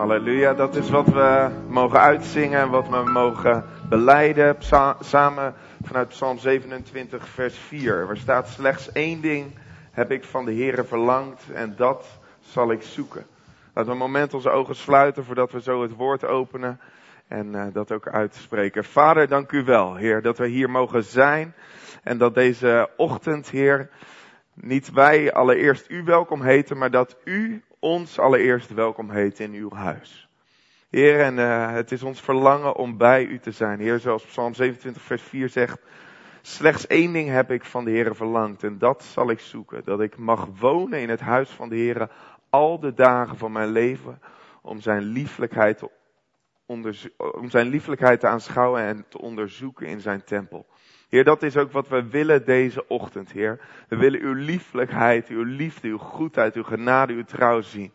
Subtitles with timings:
[0.00, 4.56] Halleluja, dat is wat we mogen uitzingen en wat we mogen beleiden
[5.00, 8.06] samen vanuit Psalm 27, vers 4.
[8.06, 9.58] Waar staat slechts één ding
[9.90, 13.26] heb ik van de Heere verlangd en dat zal ik zoeken.
[13.74, 16.80] Laten we een moment onze ogen sluiten voordat we zo het woord openen
[17.28, 18.84] en uh, dat ook uitspreken.
[18.84, 21.54] Vader, dank u wel, Heer, dat we hier mogen zijn
[22.02, 23.90] en dat deze ochtend, Heer,
[24.54, 29.70] niet wij allereerst u welkom heten, maar dat u ons allereerst welkom heet in uw
[29.72, 30.28] huis.
[30.90, 33.80] Heer, en uh, het is ons verlangen om bij u te zijn.
[33.80, 35.80] Heer, zoals Psalm 27, vers 4 zegt,
[36.42, 39.84] slechts één ding heb ik van de Heer verlangd en dat zal ik zoeken.
[39.84, 42.10] Dat ik mag wonen in het huis van de Heer
[42.50, 44.20] al de dagen van mijn leven
[44.62, 45.90] om zijn lieflijkheid te,
[47.16, 50.66] om zijn lieflijkheid te aanschouwen en te onderzoeken in zijn tempel.
[51.10, 53.60] Heer, dat is ook wat we willen deze ochtend, Heer.
[53.88, 57.92] We willen uw lieflijkheid, uw liefde, uw goedheid, uw genade, uw trouw zien.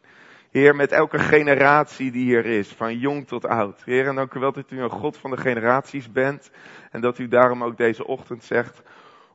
[0.52, 3.84] Heer, met elke generatie die hier is, van jong tot oud.
[3.84, 6.52] Heer, en dank u wel dat u een God van de generaties bent.
[6.92, 8.82] En dat u daarom ook deze ochtend zegt,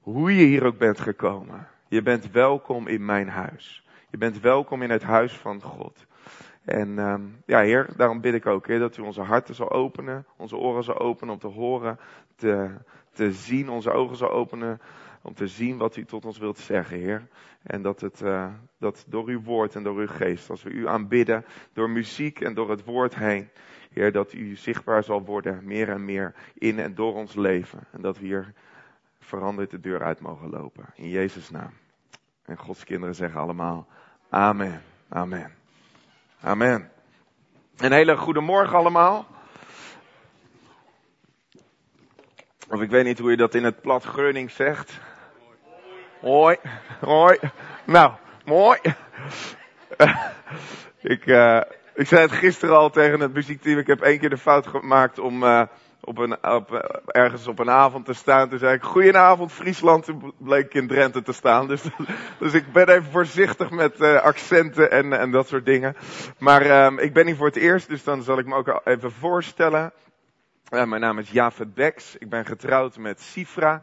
[0.00, 1.68] hoe je hier ook bent gekomen.
[1.88, 3.84] Je bent welkom in mijn huis.
[4.10, 6.06] Je bent welkom in het huis van God.
[6.64, 10.26] En um, ja, Heer, daarom bid ik ook, Heer, dat u onze harten zal openen,
[10.36, 11.98] onze oren zal openen om te horen,
[12.36, 12.70] te,
[13.12, 14.80] te zien, onze ogen zal openen
[15.22, 17.28] om te zien wat u tot ons wilt zeggen, Heer.
[17.62, 20.88] En dat het, uh, dat door uw woord en door uw geest, als we u
[20.88, 23.48] aanbidden, door muziek en door het woord heen,
[23.90, 27.86] Heer, dat u zichtbaar zal worden, meer en meer in en door ons leven.
[27.92, 28.52] En dat we hier
[29.18, 30.84] veranderd de deur uit mogen lopen.
[30.94, 31.72] In Jezus' naam.
[32.44, 33.86] En Gods kinderen zeggen allemaal,
[34.28, 34.82] Amen.
[35.08, 35.52] Amen.
[36.40, 36.90] Amen.
[37.76, 39.26] Een hele goede morgen allemaal.
[42.70, 45.00] Of ik weet niet hoe je dat in het plat Greuning zegt.
[46.20, 46.56] Hoi.
[47.00, 47.38] Hoi.
[47.84, 48.12] Nou,
[48.44, 48.78] mooi.
[51.14, 51.60] ik, uh,
[51.94, 53.78] ik zei het gisteren al tegen het muziekteam.
[53.78, 55.62] Ik heb één keer de fout gemaakt om uh,
[56.00, 56.72] op een, op,
[57.06, 58.48] ergens op een avond te staan.
[58.48, 60.04] Toen zei ik, goedenavond Friesland.
[60.04, 61.68] Toen bleek ik in Drenthe te staan.
[61.68, 61.82] Dus,
[62.38, 65.96] dus ik ben even voorzichtig met accenten en, en dat soort dingen.
[66.38, 69.12] Maar um, ik ben hier voor het eerst, dus dan zal ik me ook even
[69.12, 69.92] voorstellen.
[70.70, 72.16] Uh, mijn naam is Jafet Beks.
[72.16, 73.82] Ik ben getrouwd met Sifra.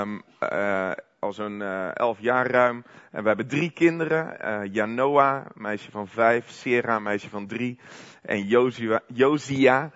[0.00, 2.84] Um, uh, al zo'n uh, elf jaar ruim.
[3.10, 4.36] En we hebben drie kinderen.
[4.72, 6.50] Janoa, meisje van vijf.
[6.50, 7.78] Sera, meisje van drie.
[8.22, 9.90] En Josia, Josia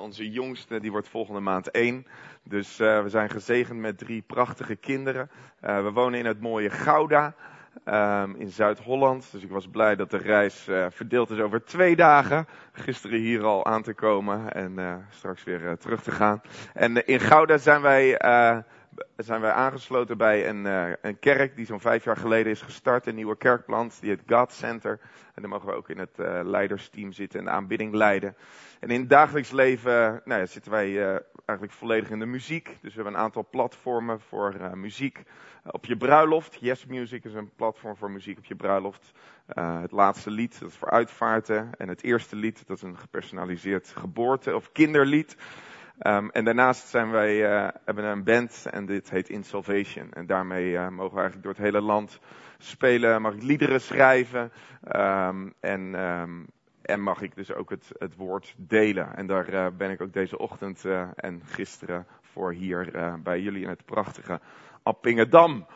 [0.00, 2.06] onze jongste, die wordt volgende maand één.
[2.44, 5.30] Dus we zijn gezegend met drie prachtige kinderen.
[5.60, 7.34] we wonen in het mooie Gouda.
[7.84, 9.28] Um, in Zuid-Holland.
[9.32, 12.46] Dus ik was blij dat de reis uh, verdeeld is over twee dagen.
[12.72, 16.40] Gisteren hier al aan te komen en uh, straks weer uh, terug te gaan.
[16.72, 18.20] En in Gouda zijn wij,
[19.16, 20.64] zijn wij aangesloten bij een,
[21.02, 23.06] een kerk die zo'n vijf jaar geleden is gestart.
[23.06, 25.00] Een nieuwe kerkplant, die het God Center.
[25.34, 28.36] En daar mogen we ook in het leidersteam zitten en de aanbidding leiden.
[28.80, 32.66] En in het dagelijks leven nou ja, zitten wij eigenlijk volledig in de muziek.
[32.66, 35.22] Dus we hebben een aantal platformen voor muziek
[35.70, 36.56] op je bruiloft.
[36.60, 39.12] Yes Music is een platform voor muziek op je bruiloft.
[39.54, 41.70] Het laatste lied, dat is voor uitvaarten.
[41.78, 45.36] En het eerste lied, dat is een gepersonaliseerd geboorte- of kinderlied.
[46.00, 50.12] Um, en daarnaast zijn wij, uh, hebben een band en dit heet In Salvation.
[50.12, 52.20] En daarmee uh, mogen we eigenlijk door het hele land
[52.58, 54.52] spelen, mag ik liederen schrijven.
[54.96, 56.46] Um, en, um,
[56.82, 59.16] en mag ik dus ook het, het woord delen.
[59.16, 62.90] En daar ben ik ook deze ochtend en gisteren voor hier
[63.22, 64.40] bij jullie in het prachtige
[64.82, 65.66] Appingedam.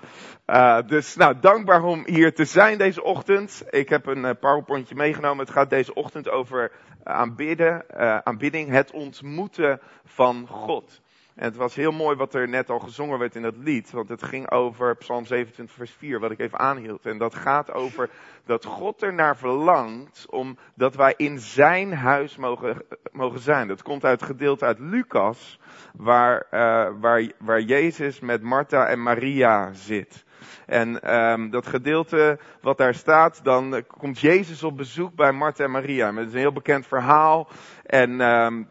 [0.46, 3.64] Uh, dus nou, dankbaar om hier te zijn deze ochtend.
[3.70, 5.44] Ik heb een uh, powerpointje meegenomen.
[5.44, 6.72] Het gaat deze ochtend over
[7.02, 11.00] aanbidden, uh, aanbidding, het ontmoeten van God.
[11.36, 13.90] En het was heel mooi wat er net al gezongen werd in dat lied.
[13.90, 17.06] Want het ging over Psalm 27 vers 4, wat ik even aanhield.
[17.06, 18.10] En dat gaat over
[18.44, 22.82] dat God er naar verlangt om dat wij in zijn huis mogen,
[23.12, 23.68] mogen zijn.
[23.68, 25.60] Dat komt uit het gedeelte uit Lucas,
[25.94, 30.24] waar, uh, waar, waar Jezus met Martha en Maria zit.
[30.66, 35.70] En um, dat gedeelte wat daar staat, dan komt Jezus op bezoek bij Martha en
[35.70, 36.14] Maria.
[36.14, 37.48] Het is een heel bekend verhaal.
[37.82, 38.68] En um,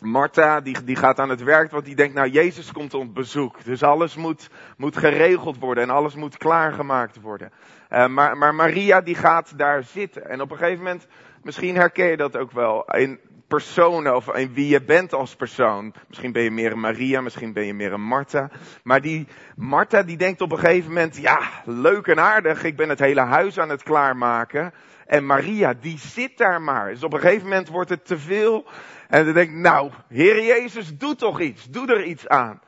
[0.00, 3.64] Martha, die, die gaat aan het werk, want die denkt, nou, Jezus komt op bezoek.
[3.64, 7.52] Dus alles moet, moet geregeld worden en alles moet klaargemaakt worden.
[7.90, 10.28] Uh, maar, maar Maria, die gaat daar zitten.
[10.28, 11.06] En op een gegeven moment,
[11.42, 13.20] misschien herken je dat ook wel, in
[13.50, 15.94] personen of in wie je bent als persoon.
[16.08, 18.50] Misschien ben je meer een Maria, misschien ben je meer een Martha.
[18.82, 19.26] Maar die
[19.56, 23.20] Martha, die denkt op een gegeven moment, ja, leuk en aardig, ik ben het hele
[23.20, 24.72] huis aan het klaarmaken.
[25.06, 26.90] En Maria, die zit daar maar.
[26.90, 28.66] Dus op een gegeven moment wordt het te veel.
[29.08, 31.64] En dan denk ik, nou, Heer Jezus, doe toch iets.
[31.64, 32.60] Doe er iets aan.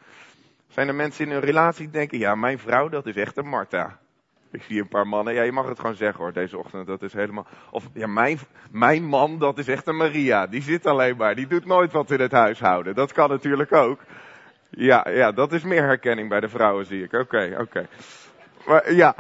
[0.69, 3.49] Zijn er mensen in een relatie die denken, ja, mijn vrouw, dat is echt een
[3.49, 3.99] Martha.
[4.53, 5.35] Ik zie een paar mannen.
[5.35, 6.87] Ja, je mag het gewoon zeggen hoor, deze ochtend.
[6.87, 7.47] Dat is helemaal.
[7.71, 8.39] Of ja, mijn,
[8.71, 10.47] mijn man, dat is echt een Maria.
[10.47, 11.35] Die zit alleen maar.
[11.35, 12.95] Die doet nooit wat in het huishouden.
[12.95, 14.01] Dat kan natuurlijk ook.
[14.71, 17.13] Ja, ja, dat is meer herkenning bij de vrouwen, zie ik.
[17.13, 17.87] Oké, oké.
[18.67, 19.15] Maar ja.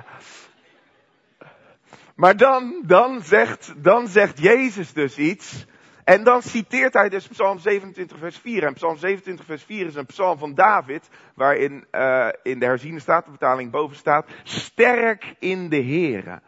[2.16, 5.66] Maar dan, dan zegt, dan zegt Jezus dus iets.
[6.04, 8.64] En dan citeert hij dus Psalm 27 vers 4.
[8.64, 12.98] En Psalm 27 vers 4 is een psalm van David, waarin uh, in de herziene
[12.98, 16.40] statenvertaling boven staat, sterk in de Here.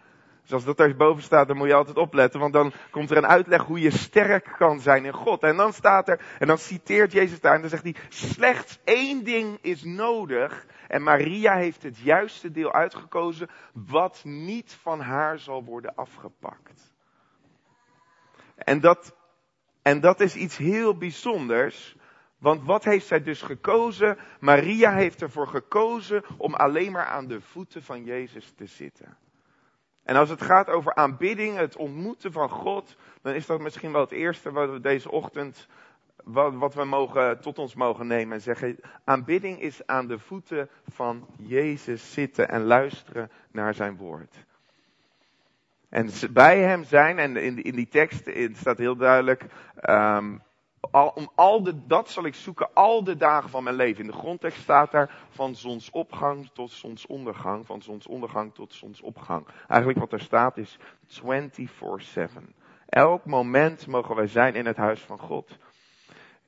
[0.43, 3.17] Dus als dat daar boven staat, dan moet je altijd opletten, want dan komt er
[3.17, 5.43] een uitleg hoe je sterk kan zijn in God.
[5.43, 9.25] En dan staat er, en dan citeert Jezus daar, en dan zegt hij, slechts één
[9.25, 15.65] ding is nodig, en Maria heeft het juiste deel uitgekozen, wat niet van haar zal
[15.65, 16.93] worden afgepakt.
[18.57, 19.15] En dat
[19.85, 21.97] en dat is iets heel bijzonders.
[22.39, 24.19] Want wat heeft zij dus gekozen?
[24.41, 29.17] Maria heeft ervoor gekozen om alleen maar aan de voeten van Jezus te zitten.
[30.03, 34.01] En als het gaat over aanbidding, het ontmoeten van God, dan is dat misschien wel
[34.01, 35.67] het eerste wat we deze ochtend,
[36.23, 38.79] wat, wat we mogen, tot ons mogen nemen en zeggen.
[39.05, 44.45] Aanbidding is aan de voeten van Jezus zitten en luisteren naar zijn woord.
[45.95, 49.47] En bij hem zijn, en in, in die tekst staat heel duidelijk,
[49.91, 50.43] um,
[50.91, 54.05] al, om al de, dat zal ik zoeken al de dagen van mijn leven.
[54.05, 59.47] In de grondtekst staat daar van zonsopgang tot zonsondergang, van zonsondergang tot zonsopgang.
[59.69, 62.25] Eigenlijk wat er staat is 24-7.
[62.87, 65.59] Elk moment mogen wij zijn in het huis van God.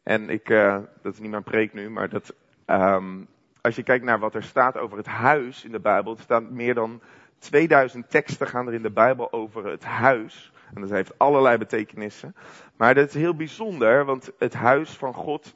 [0.02, 2.34] En ik, uh, dat is niet mijn preek nu, maar dat,
[2.66, 3.28] um,
[3.60, 6.50] als je kijkt naar wat er staat over het huis in de Bijbel, het staat
[6.50, 7.00] meer dan
[7.38, 10.52] 2000 teksten gaan er in de Bijbel over het huis.
[10.74, 12.36] En dat heeft allerlei betekenissen.
[12.76, 15.54] Maar dat is heel bijzonder, want het huis van God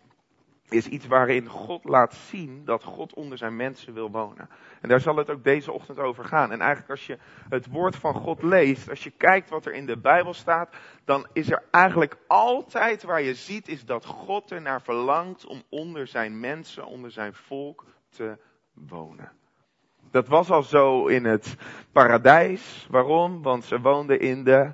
[0.72, 4.48] is iets waarin God laat zien dat God onder zijn mensen wil wonen.
[4.80, 6.52] En daar zal het ook deze ochtend over gaan.
[6.52, 7.18] En eigenlijk als je
[7.48, 10.74] het woord van God leest, als je kijkt wat er in de Bijbel staat,
[11.04, 15.62] dan is er eigenlijk altijd waar je ziet, is dat God er naar verlangt om
[15.68, 18.38] onder zijn mensen, onder zijn volk te
[18.74, 19.32] wonen.
[20.10, 21.56] Dat was al zo in het
[21.92, 22.86] paradijs.
[22.90, 23.42] Waarom?
[23.42, 24.72] Want ze woonden in de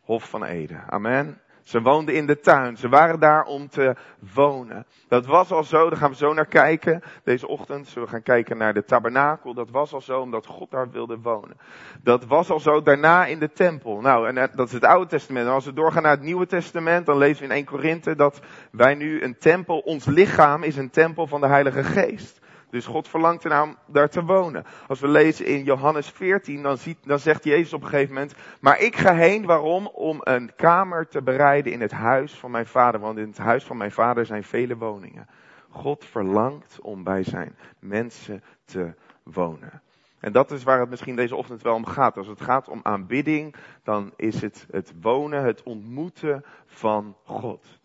[0.00, 0.84] Hof van Eden.
[0.88, 1.40] Amen.
[1.62, 2.76] Ze woonden in de tuin.
[2.76, 3.96] Ze waren daar om te
[4.34, 4.86] wonen.
[5.08, 7.02] Dat was al zo, daar gaan we zo naar kijken.
[7.24, 9.54] Deze ochtend zullen we gaan kijken naar de tabernakel.
[9.54, 11.56] Dat was al zo omdat God daar wilde wonen.
[12.02, 14.00] Dat was al zo daarna in de tempel.
[14.00, 15.46] Nou, en dat is het Oude Testament.
[15.46, 18.40] En als we doorgaan naar het Nieuwe Testament, dan lezen we in 1 Korinthe dat
[18.70, 22.39] wij nu een tempel, ons lichaam is een tempel van de Heilige Geest.
[22.70, 24.64] Dus God verlangt ernaar om daar te wonen.
[24.88, 28.34] Als we lezen in Johannes 14, dan, ziet, dan zegt Jezus op een gegeven moment,
[28.60, 29.86] maar ik ga heen, waarom?
[29.86, 33.64] Om een kamer te bereiden in het huis van mijn vader, want in het huis
[33.64, 35.28] van mijn vader zijn vele woningen.
[35.70, 39.82] God verlangt om bij zijn mensen te wonen.
[40.20, 42.16] En dat is waar het misschien deze ochtend wel om gaat.
[42.16, 47.78] Als het gaat om aanbidding, dan is het het wonen, het ontmoeten van God.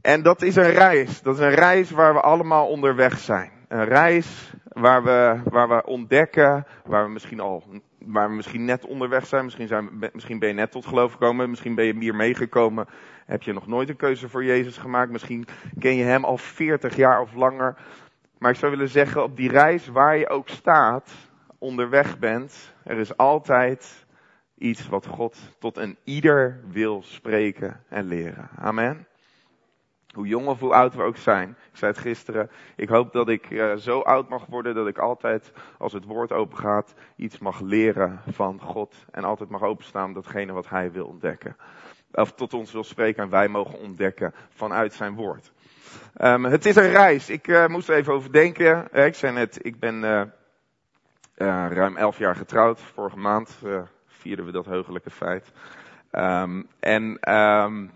[0.00, 1.22] En dat is een reis.
[1.22, 5.86] Dat is een reis waar we allemaal onderweg zijn een reis waar we, waar we
[5.86, 7.64] ontdekken, waar we misschien al,
[7.98, 9.44] waar we misschien net onderweg zijn.
[9.44, 12.86] Misschien, zijn, misschien ben je net tot geloof gekomen, misschien ben je hier meegekomen.
[13.26, 15.10] Heb je nog nooit een keuze voor Jezus gemaakt.
[15.10, 15.46] Misschien
[15.78, 17.76] ken je hem al 40 jaar of langer.
[18.38, 21.10] Maar ik zou willen zeggen, op die reis waar je ook staat,
[21.58, 24.06] onderweg bent, er is altijd
[24.58, 28.48] iets wat God tot een ieder wil spreken en leren.
[28.56, 29.06] Amen.
[30.14, 31.48] Hoe jong of hoe oud we ook zijn.
[31.48, 32.50] Ik zei het gisteren.
[32.76, 36.32] Ik hoop dat ik uh, zo oud mag worden dat ik altijd, als het woord
[36.32, 38.94] open gaat, iets mag leren van God.
[39.10, 41.56] En altijd mag openstaan datgene wat Hij wil ontdekken.
[42.12, 45.52] Of tot ons wil spreken en wij mogen ontdekken vanuit zijn woord.
[46.20, 47.30] Um, het is een reis.
[47.30, 48.88] Ik uh, moest er even over denken.
[48.92, 50.00] Uh, ik zei net, ik ben
[51.68, 52.80] ruim elf jaar getrouwd.
[52.80, 53.58] Vorige maand
[54.06, 55.52] vierden we dat heugelijke feit.
[56.12, 57.90] Um, en um,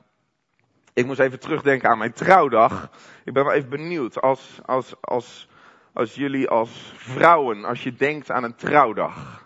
[0.95, 2.91] ik moest even terugdenken aan mijn trouwdag.
[3.25, 5.49] Ik ben wel even benieuwd als, als, als,
[5.93, 9.45] als jullie als vrouwen, als je denkt aan een trouwdag.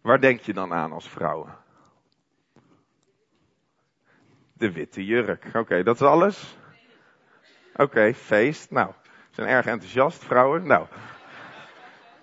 [0.00, 1.56] Waar denk je dan aan als vrouwen?
[4.52, 5.50] De witte jurk.
[5.52, 6.56] Oké, dat is alles?
[7.76, 8.70] Oké, feest.
[8.70, 8.92] Nou,
[9.30, 10.66] zijn erg enthousiast, vrouwen.
[10.66, 10.86] Nou,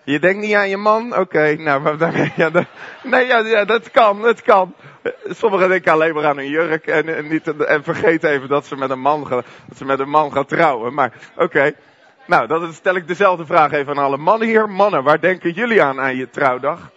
[0.04, 1.12] je denkt niet aan je man?
[1.12, 1.98] Oké, okay, nou,
[2.36, 2.66] ja, dat,
[3.04, 4.76] nee, ja, ja, dat kan, dat kan.
[5.30, 8.90] Sommigen denken alleen maar aan een jurk en, niet, en vergeten even dat ze met
[8.90, 10.94] een man, gaan, dat ze met een man gaan trouwen.
[10.94, 11.74] Maar, oké.
[12.26, 14.70] Nou, dan stel ik dezelfde vraag even aan alle mannen hier.
[14.70, 16.92] Mannen, waar denken jullie aan aan je trouwdag?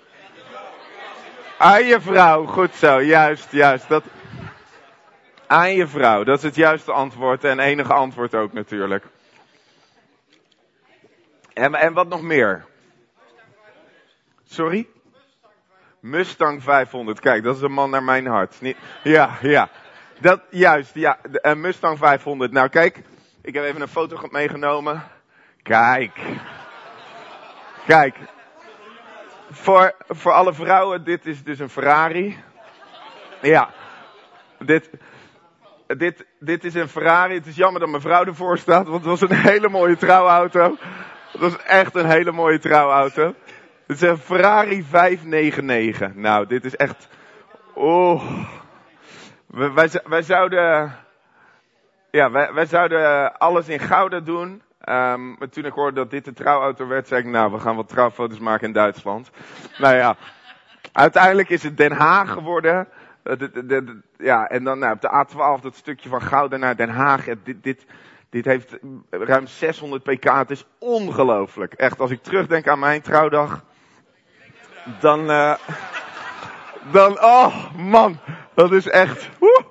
[1.59, 3.89] Aan je vrouw, goed zo, juist, juist.
[3.89, 4.05] Dat,
[5.47, 9.05] aan je vrouw, dat is het juiste antwoord en enige antwoord ook natuurlijk.
[11.53, 12.65] En, en wat nog meer?
[14.49, 14.89] Sorry?
[16.01, 17.21] Mustang 500.
[17.21, 18.57] Kijk, dat is een man naar mijn hart.
[19.03, 19.69] Ja, ja.
[20.21, 21.19] Dat, juist, ja.
[21.33, 22.53] Een Mustang 500.
[22.53, 23.03] Nou, kijk.
[23.43, 25.03] Ik heb even een foto meegenomen.
[25.63, 26.21] Kijk.
[27.87, 28.17] Kijk.
[29.51, 32.39] Voor, voor alle vrouwen, dit is dus een Ferrari.
[33.43, 33.71] Ja.
[34.59, 34.91] Dit,
[35.87, 37.35] dit, dit is een Ferrari.
[37.35, 40.77] Het is jammer dat mijn vrouw ervoor staat, want het was een hele mooie trouwauto.
[41.33, 43.35] Het was echt een hele mooie trouwauto.
[43.87, 46.15] Het is een Ferrari 599.
[46.15, 47.09] Nou, dit is echt.
[47.75, 48.45] Oh.
[49.47, 50.95] Wij, wij, zouden.
[52.11, 54.63] Ja, wij, wij zouden alles in gouden doen.
[54.89, 57.77] Um, maar toen ik hoorde dat dit de trouwauto werd, zei ik, nou, we gaan
[57.77, 59.31] wat trouwfoto's maken in Duitsland.
[59.79, 60.17] nou ja,
[60.93, 62.89] uiteindelijk is het Den Haag geworden.
[63.23, 66.77] Eh, de, de, ja, en dan nou, op de A12, dat stukje van Gouden naar
[66.77, 67.25] Den Haag.
[67.25, 67.87] dit, dit,
[68.31, 68.79] dit heeft
[69.11, 70.25] ruim 600 pk.
[70.25, 71.73] Het is ongelooflijk.
[71.73, 73.65] Echt, als ik terugdenk aan mijn trouwdag.
[75.01, 75.55] Dan, uh,
[76.91, 78.19] dan, oh man,
[78.55, 79.65] dat is echt, woe,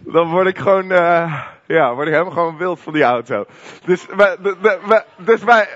[0.00, 3.44] dan word ik gewoon, uh, ja, word ik helemaal gewoon wild van die auto.
[3.84, 4.36] Dus wij,
[5.16, 5.68] dus wij,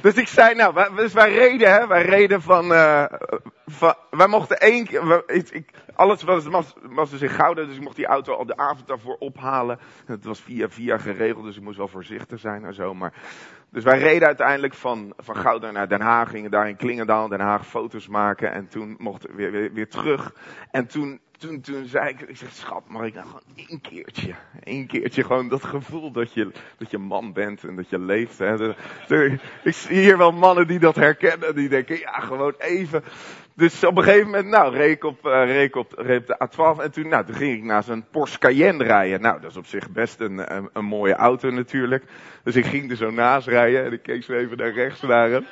[0.00, 3.04] dus ik zei, nou, wij, dus wij reden, hè, wij reden van, uh,
[3.66, 8.06] van wij mochten één keer, ik, alles was, dus in Gouden, dus ik mocht die
[8.06, 9.78] auto al de avond daarvoor ophalen.
[10.06, 13.12] Het was via via geregeld, dus ik moest wel voorzichtig zijn en zo, maar,
[13.70, 17.40] dus wij reden uiteindelijk van, van Gouden naar Den Haag, gingen daar in Klingendaal, Den
[17.40, 20.34] Haag foto's maken en toen mochten we weer, weer, terug.
[20.70, 24.34] En toen toen, toen zei ik, ik zeg, schat, mag ik nou gewoon één keertje,
[24.64, 28.38] één keertje gewoon dat gevoel dat je, dat je man bent en dat je leeft.
[28.38, 28.70] Hè.
[29.62, 33.02] ik zie hier wel mannen die dat herkennen, die denken, ja, gewoon even.
[33.58, 36.90] Dus op een gegeven moment, nou, reek op, uh, reek op, reek de A12 en
[36.90, 39.20] toen, nou, toen ging ik naar zo'n Porsche Cayenne rijden.
[39.20, 42.04] Nou, dat is op zich best een, een, mooie auto natuurlijk.
[42.42, 45.30] Dus ik ging er zo naast rijden en ik keek zo even naar rechts naar.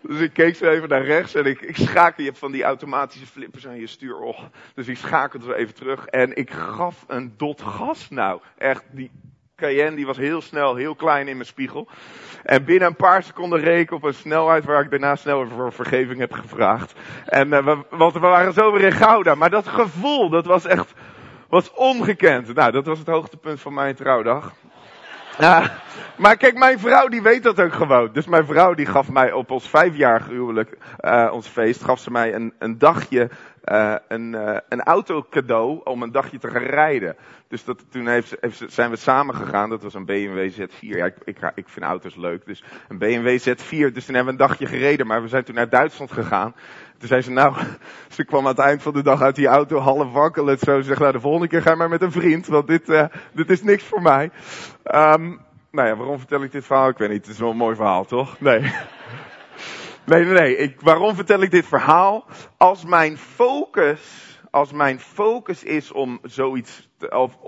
[0.00, 3.26] Dus ik keek zo even naar rechts en ik, ik schakel, je van die automatische
[3.26, 4.18] flippers aan je stuur.
[4.18, 4.40] Oh.
[4.74, 8.40] Dus ik schakelde zo even terug en ik gaf een dot gas nou.
[8.56, 9.10] Echt, die
[9.56, 11.88] Cayenne die was heel snel, heel klein in mijn spiegel.
[12.42, 16.18] En binnen een paar seconden reek op een snelheid waar ik daarna snel voor vergeving
[16.18, 16.94] heb gevraagd.
[17.24, 19.34] En, uh, we, want we waren zo weer in Gouda.
[19.34, 20.94] Maar dat gevoel, dat was echt,
[21.48, 22.54] was ongekend.
[22.54, 24.52] Nou, dat was het hoogtepunt van mijn trouwdag.
[25.38, 25.72] Ja,
[26.22, 28.12] maar kijk, mijn vrouw die weet dat ook gewoon.
[28.12, 32.10] Dus mijn vrouw die gaf mij op ons vijfjarig huwelijk, uh, ons feest, gaf ze
[32.10, 33.30] mij een, een dagje,
[33.64, 37.16] uh, een, uh, een auto cadeau om een dagje te gaan rijden.
[37.48, 39.70] Dus dat, toen heeft, zijn we samen gegaan.
[39.70, 40.78] Dat was een BMW Z4.
[40.78, 42.46] Ja, ik, ik, ik vind auto's leuk.
[42.46, 43.92] Dus een BMW Z4.
[43.92, 45.06] Dus toen hebben we een dagje gereden.
[45.06, 46.54] Maar we zijn toen naar Duitsland gegaan.
[46.98, 47.56] Toen zei ze, nou,
[48.08, 50.60] ze kwam aan het eind van de dag uit die auto half wakkelend.
[50.60, 53.04] Zo, ze zegt, nou, de volgende keer ga maar met een vriend, want dit, uh,
[53.32, 54.30] dit is niks voor mij.
[54.94, 56.88] Um, nou ja, waarom vertel ik dit verhaal?
[56.88, 58.40] Ik weet niet, het is wel een mooi verhaal, toch?
[58.40, 58.60] Nee.
[60.06, 60.56] Nee, nee, nee.
[60.56, 62.24] Ik, waarom vertel ik dit verhaal?
[62.56, 64.00] Als mijn focus,
[64.50, 67.38] als mijn focus is om zoiets, of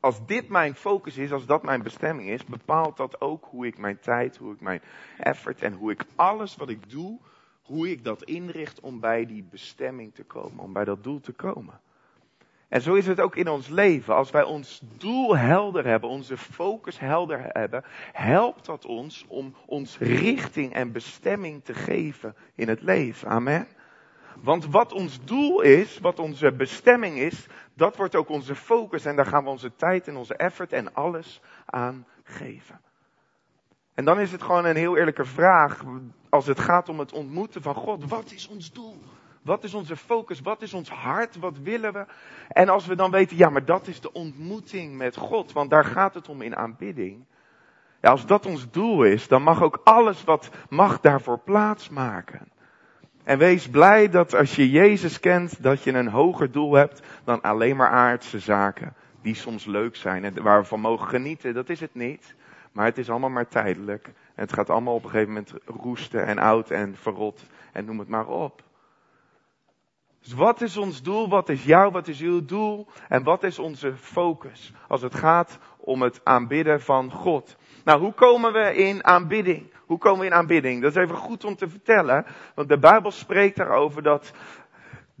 [0.00, 3.78] als dit mijn focus is, als dat mijn bestemming is, bepaalt dat ook hoe ik
[3.78, 4.82] mijn tijd, hoe ik mijn
[5.18, 7.18] effort en hoe ik alles wat ik doe,
[7.62, 11.32] hoe ik dat inricht om bij die bestemming te komen, om bij dat doel te
[11.32, 11.80] komen.
[12.68, 14.14] En zo is het ook in ons leven.
[14.14, 19.98] Als wij ons doel helder hebben, onze focus helder hebben, helpt dat ons om ons
[19.98, 23.28] richting en bestemming te geven in het leven.
[23.28, 23.66] Amen.
[24.40, 29.16] Want wat ons doel is, wat onze bestemming is, dat wordt ook onze focus en
[29.16, 32.80] daar gaan we onze tijd en onze effort en alles aan geven.
[33.94, 35.84] En dan is het gewoon een heel eerlijke vraag
[36.28, 38.08] als het gaat om het ontmoeten van God.
[38.08, 39.02] Wat is ons doel?
[39.42, 40.40] Wat is onze focus?
[40.40, 41.38] Wat is ons hart?
[41.38, 42.06] Wat willen we?
[42.48, 45.84] En als we dan weten, ja, maar dat is de ontmoeting met God, want daar
[45.84, 47.24] gaat het om in aanbidding.
[48.00, 52.48] Ja, als dat ons doel is, dan mag ook alles wat mag daarvoor plaatsmaken.
[53.24, 57.40] En wees blij dat als je Jezus kent, dat je een hoger doel hebt dan
[57.40, 58.94] alleen maar aardse zaken.
[59.22, 61.54] Die soms leuk zijn en waar we van mogen genieten.
[61.54, 62.34] Dat is het niet.
[62.72, 64.06] Maar het is allemaal maar tijdelijk.
[64.06, 67.44] En het gaat allemaal op een gegeven moment roesten en oud en verrot.
[67.72, 68.62] En noem het maar op.
[70.22, 71.28] Dus wat is ons doel?
[71.28, 72.86] Wat is jouw, wat is uw doel?
[73.08, 77.56] En wat is onze focus als het gaat om het aanbidden van God?
[77.84, 79.72] Nou, hoe komen we in aanbidding?
[79.86, 80.82] Hoe komen we in aanbidding?
[80.82, 84.32] Dat is even goed om te vertellen, want de Bijbel spreekt daarover dat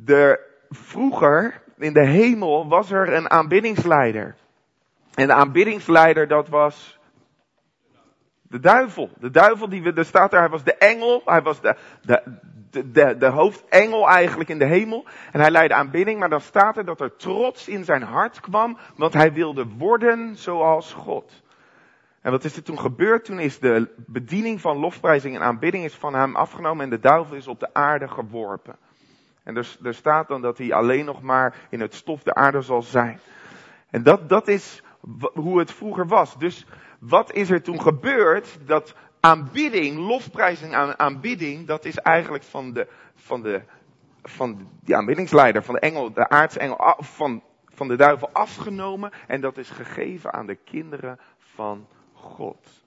[0.06, 0.40] er
[0.70, 4.36] vroeger in de hemel was er een aanbiddingsleider.
[5.14, 6.98] En de aanbiddingsleider dat was
[8.52, 9.10] de duivel.
[9.18, 12.22] De duivel die we, er staat er, hij was de engel, hij was de, de,
[12.70, 15.04] de, de, hoofdengel eigenlijk in de hemel.
[15.32, 18.78] En hij leidde aanbidding, maar dan staat er dat er trots in zijn hart kwam,
[18.96, 21.42] want hij wilde worden zoals God.
[22.20, 23.24] En wat is er toen gebeurd?
[23.24, 27.36] Toen is de bediening van lofprijzing en aanbidding is van hem afgenomen en de duivel
[27.36, 28.76] is op de aarde geworpen.
[29.42, 32.60] En er, er staat dan dat hij alleen nog maar in het stof de aarde
[32.60, 33.20] zal zijn.
[33.90, 34.82] En dat, dat is
[35.34, 36.38] hoe het vroeger was.
[36.38, 36.66] Dus
[37.02, 38.58] wat is er toen gebeurd?
[38.66, 43.62] Dat aanbidding, lofprijzing aan aanbidding, dat is eigenlijk van de, van de,
[44.22, 49.10] van de aanbiddingsleider, van de engel, de aartsengel, van, van de duivel afgenomen.
[49.26, 52.84] En dat is gegeven aan de kinderen van God.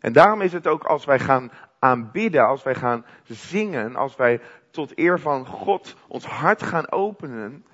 [0.00, 4.40] En daarom is het ook als wij gaan aanbidden, als wij gaan zingen, als wij
[4.70, 7.64] tot eer van God ons hart gaan openen,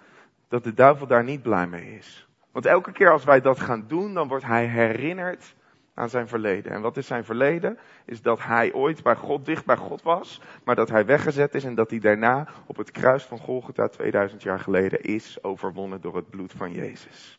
[0.49, 2.29] dat de duivel daar niet blij mee is.
[2.53, 5.55] Want elke keer als wij dat gaan doen, dan wordt hij herinnerd
[5.95, 6.73] aan zijn verleden.
[6.73, 7.79] En wat is zijn verleden?
[8.05, 11.65] Is dat hij ooit bij God, dicht bij God was, maar dat hij weggezet is
[11.65, 16.17] en dat hij daarna op het kruis van Golgotha 2000 jaar geleden is overwonnen door
[16.17, 17.39] het bloed van Jezus.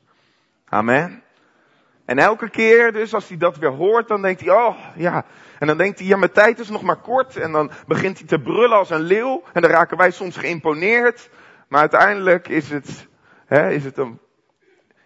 [0.65, 1.24] Amen.
[2.05, 5.25] En elke keer dus als hij dat weer hoort, dan denkt hij, oh ja.
[5.59, 7.38] En dan denkt hij, ja mijn tijd is nog maar kort.
[7.38, 9.43] En dan begint hij te brullen als een leeuw.
[9.53, 11.29] En dan raken wij soms geïmponeerd.
[11.67, 13.07] Maar uiteindelijk is het,
[13.45, 14.19] hè, is het een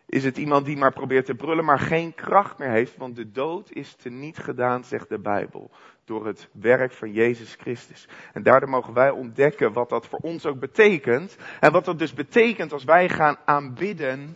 [0.10, 3.32] is het iemand die maar probeert te brullen, maar geen kracht meer heeft, want de
[3.32, 5.72] dood is teniet gedaan, zegt de Bijbel,
[6.06, 8.08] door het werk van Jezus Christus.
[8.34, 12.14] En daardoor mogen wij ontdekken wat dat voor ons ook betekent, en wat dat dus
[12.14, 14.36] betekent als wij gaan aanbidden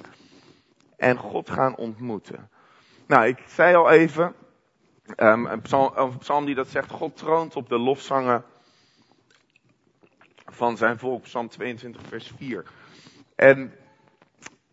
[0.98, 2.50] en God gaan ontmoeten.
[3.08, 4.34] Nou, ik zei al even,
[5.18, 8.44] um, een, psalm, een psalm die dat zegt, God troont op de lofzangen
[10.46, 12.65] van zijn volk, psalm 22 vers 4.
[13.36, 13.74] En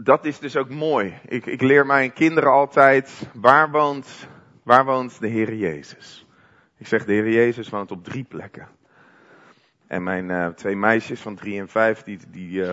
[0.02, 1.18] dat is dus ook mooi.
[1.26, 4.28] Ik, ik leer mijn kinderen altijd, waar woont,
[4.62, 6.26] waar woont de Heer Jezus?
[6.76, 8.68] Ik zeg, de Heer Jezus woont op drie plekken.
[9.86, 12.72] En mijn uh, twee meisjes van drie en vijf, die, die, uh,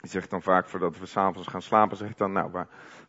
[0.00, 2.50] die zegt dan vaak voordat we s'avonds gaan slapen, zegt dan, nou,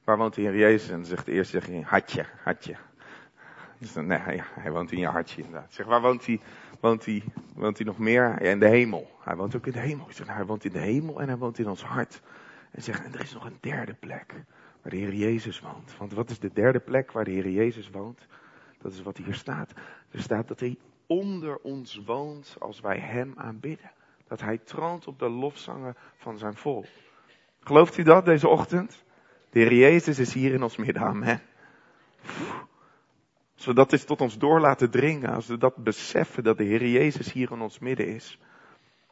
[0.04, 0.90] waar, woont de Heer Jezus?
[0.90, 2.76] En zegt de eerste, zeg je, hartje, hartje.
[3.78, 5.74] Dus dan, nee, hij, hij woont in je hartje inderdaad.
[5.74, 6.40] Zeg, waar woont hij,
[6.80, 7.24] woont hij,
[7.56, 8.24] woont hij nog meer?
[8.24, 9.12] Ja, in de hemel.
[9.20, 10.06] Hij woont ook in de hemel.
[10.10, 12.22] Ik zeg, nou, hij woont in de hemel en hij woont in ons hart.
[12.76, 14.34] En zegt, en er is nog een derde plek
[14.82, 15.98] waar de Heer Jezus woont.
[15.98, 18.28] Want wat is de derde plek waar de Heer Jezus woont?
[18.78, 19.74] Dat is wat hier staat.
[20.12, 23.92] Er staat dat Hij onder ons woont als wij Hem aanbidden.
[24.28, 26.86] Dat Hij troont op de lofzangen van zijn volk.
[27.60, 29.04] Gelooft u dat deze ochtend?
[29.50, 31.04] De Heer Jezus is hier in ons midden.
[31.04, 31.42] Amen.
[33.56, 36.64] Als we dat eens tot ons door laten dringen, als we dat beseffen dat de
[36.64, 38.40] Heer Jezus hier in ons midden is.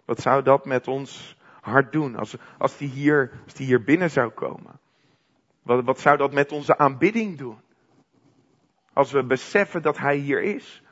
[0.06, 4.10] Wat zou dat met ons hard doen als, als, die, hier, als die hier binnen
[4.10, 4.80] zou komen?
[5.62, 7.58] Wat, wat zou dat met onze aanbidding doen?
[8.94, 10.84] Als we beseffen dat hij hier is.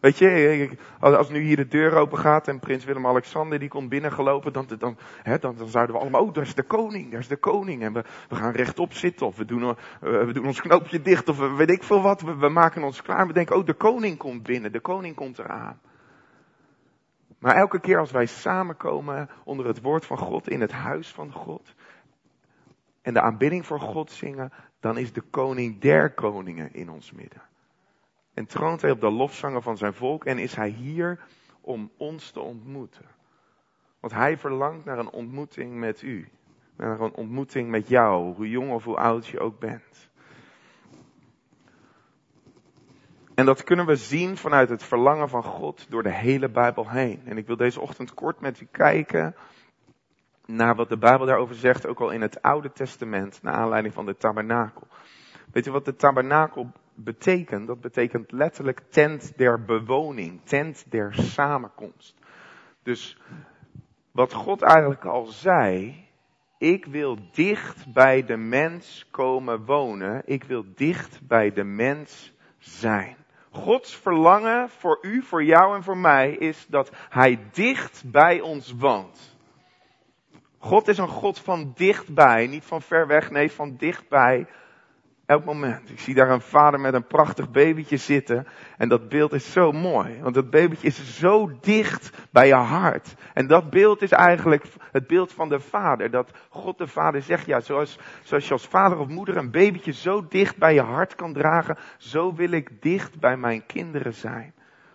[0.00, 4.52] Weet je, als nu hier de deur open gaat en prins Willem-Alexander die komt binnengelopen,
[4.52, 7.28] dan, dan, hè, dan, dan, zouden we allemaal, oh, daar is de koning, daar is
[7.28, 7.82] de koning.
[7.82, 11.56] En we, we gaan rechtop zitten of we doen, we doen ons knoopje dicht of
[11.56, 12.20] weet ik veel wat.
[12.20, 15.38] We, we maken ons klaar we denken, oh, de koning komt binnen, de koning komt
[15.38, 15.80] eraan.
[17.40, 21.32] Maar elke keer als wij samenkomen onder het woord van God in het huis van
[21.32, 21.74] God
[23.02, 27.42] en de aanbidding voor God zingen, dan is de koning der koningen in ons midden.
[28.34, 31.20] En troont hij op de lofzangen van zijn volk en is hij hier
[31.60, 33.06] om ons te ontmoeten.
[34.00, 36.28] Want hij verlangt naar een ontmoeting met u.
[36.76, 40.09] Naar een ontmoeting met jou, hoe jong of hoe oud je ook bent.
[43.40, 47.22] En dat kunnen we zien vanuit het verlangen van God door de hele Bijbel heen.
[47.24, 49.34] En ik wil deze ochtend kort met u kijken
[50.46, 54.06] naar wat de Bijbel daarover zegt, ook al in het Oude Testament, naar aanleiding van
[54.06, 54.86] de tabernakel.
[55.52, 57.66] Weet u wat de tabernakel betekent?
[57.66, 62.16] Dat betekent letterlijk tent der bewoning, tent der samenkomst.
[62.82, 63.20] Dus
[64.10, 66.04] wat God eigenlijk al zei,
[66.58, 73.19] ik wil dicht bij de mens komen wonen, ik wil dicht bij de mens zijn.
[73.50, 78.72] Gods verlangen voor u, voor jou en voor mij is dat Hij dicht bij ons
[78.72, 79.38] woont.
[80.58, 84.46] God is een God van dichtbij, niet van ver weg, nee, van dichtbij
[85.30, 85.90] elk moment.
[85.90, 88.46] Ik zie daar een vader met een prachtig babytje zitten.
[88.76, 90.18] En dat beeld is zo mooi.
[90.22, 93.14] Want dat babytje is zo dicht bij je hart.
[93.34, 96.10] En dat beeld is eigenlijk het beeld van de vader.
[96.10, 99.92] Dat God de vader zegt, ja, zoals, zoals je als vader of moeder een babytje
[99.92, 101.76] zo dicht bij je hart kan dragen.
[101.98, 104.54] Zo wil ik dicht bij mijn kinderen zijn.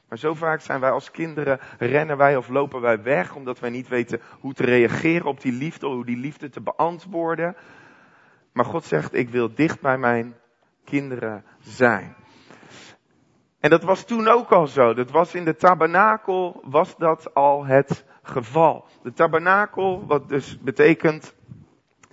[0.10, 3.70] Maar zo vaak zijn wij als kinderen, rennen wij of lopen wij weg omdat wij
[3.70, 7.56] niet weten hoe te reageren op die liefde, hoe die liefde te beantwoorden.
[8.56, 10.36] Maar God zegt, ik wil dicht bij mijn
[10.84, 12.16] kinderen zijn.
[13.60, 14.94] En dat was toen ook al zo.
[14.94, 18.86] Dat was in de tabernakel, was dat al het geval.
[19.04, 21.36] De tabernakel, wat dus betekent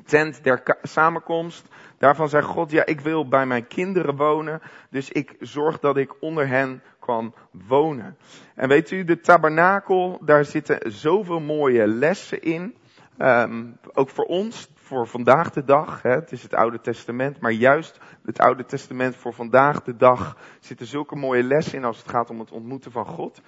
[0.05, 1.69] tent der samenkomst.
[1.99, 6.23] Daarvan zei God, ja, ik wil bij mijn kinderen wonen, dus ik zorg dat ik
[6.23, 8.17] onder hen kan wonen.
[8.55, 12.75] En weet u, de tabernakel, daar zitten zoveel mooie lessen in.
[13.19, 16.03] Um, ook voor ons, voor vandaag de dag.
[16.03, 20.37] Hè, het is het Oude Testament, maar juist het Oude Testament voor vandaag de dag
[20.61, 23.41] zitten zulke mooie lessen in als het gaat om het ontmoeten van God.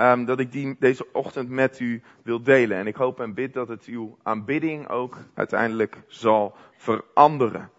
[0.00, 2.78] Um, dat ik die deze ochtend met u wil delen.
[2.78, 7.70] En ik hoop en bid dat het uw aanbidding ook uiteindelijk zal veranderen.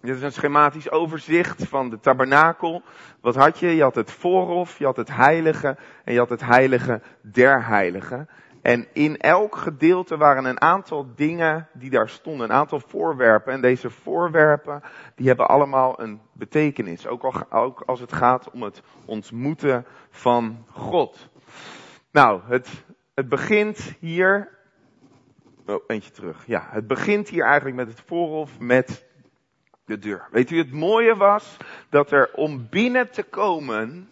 [0.00, 2.82] Dit is een schematisch overzicht van de tabernakel.
[3.20, 3.76] Wat had je?
[3.76, 8.28] Je had het voorhof, je had het heilige en je had het heilige der heiligen.
[8.62, 13.52] En in elk gedeelte waren een aantal dingen die daar stonden, een aantal voorwerpen.
[13.52, 14.82] En deze voorwerpen,
[15.14, 17.06] die hebben allemaal een betekenis.
[17.06, 21.28] Ook, al, ook als het gaat om het ontmoeten van God.
[22.10, 24.58] Nou, het, het begint hier.
[25.66, 26.46] Oh, eentje terug.
[26.46, 29.04] Ja, het begint hier eigenlijk met het voorhof, met
[29.84, 30.28] de deur.
[30.30, 31.56] Weet u, het mooie was
[31.88, 34.08] dat er om binnen te komen,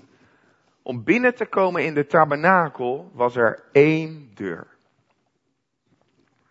[0.88, 4.66] om binnen te komen in de tabernakel, was er één deur.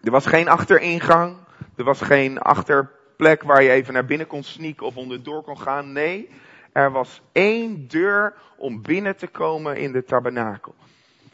[0.02, 1.38] Er was geen achteringang,
[1.76, 5.92] er was geen achterplek waar je even naar binnen kon sneaken of onderdoor kon gaan.
[5.92, 6.30] Nee,
[6.72, 10.76] er was één deur om binnen te komen in de tabernakel.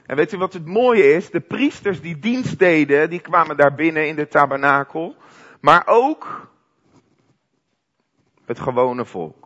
[0.05, 1.29] En weet u wat het mooie is?
[1.29, 5.15] De priesters die dienst deden, die kwamen daar binnen in de tabernakel.
[5.61, 6.51] Maar ook
[8.45, 9.42] het gewone volk.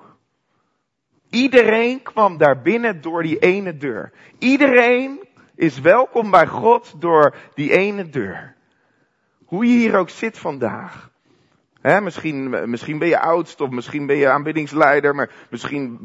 [1.30, 4.12] Iedereen kwam daar binnen door die ene deur.
[4.40, 8.56] Iedereen is welkom bij God door die ene deur.
[9.46, 11.10] Hoe je hier ook zit vandaag.
[11.82, 16.00] He, misschien, misschien ben je oudst of misschien ben je aanbiddingsleider, maar misschien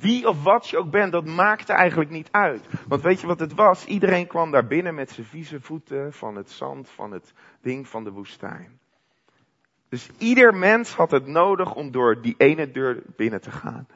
[0.00, 2.66] wie of wat je ook bent, dat maakte eigenlijk niet uit.
[2.86, 3.84] Want weet je wat het was?
[3.84, 8.04] Iedereen kwam daar binnen met zijn vieze voeten van het zand, van het ding van
[8.04, 8.78] de woestijn.
[9.88, 13.86] Dus ieder mens had het nodig om door die ene deur binnen te gaan.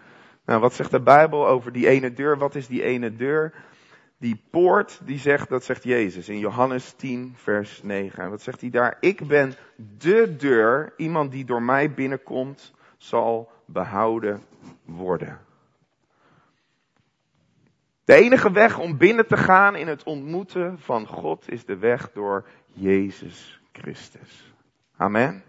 [0.45, 2.39] Nou, wat zegt de Bijbel over die ene deur?
[2.39, 3.55] Wat is die ene deur?
[4.19, 8.23] Die poort, die zegt, dat zegt Jezus in Johannes 10, vers 9.
[8.25, 8.97] En wat zegt hij daar?
[9.01, 9.55] Ik ben
[9.99, 10.93] de deur.
[10.97, 14.43] Iemand die door mij binnenkomt, zal behouden
[14.85, 15.41] worden.
[18.05, 22.13] De enige weg om binnen te gaan in het ontmoeten van God is de weg
[22.13, 24.55] door Jezus Christus.
[24.97, 25.43] Amen.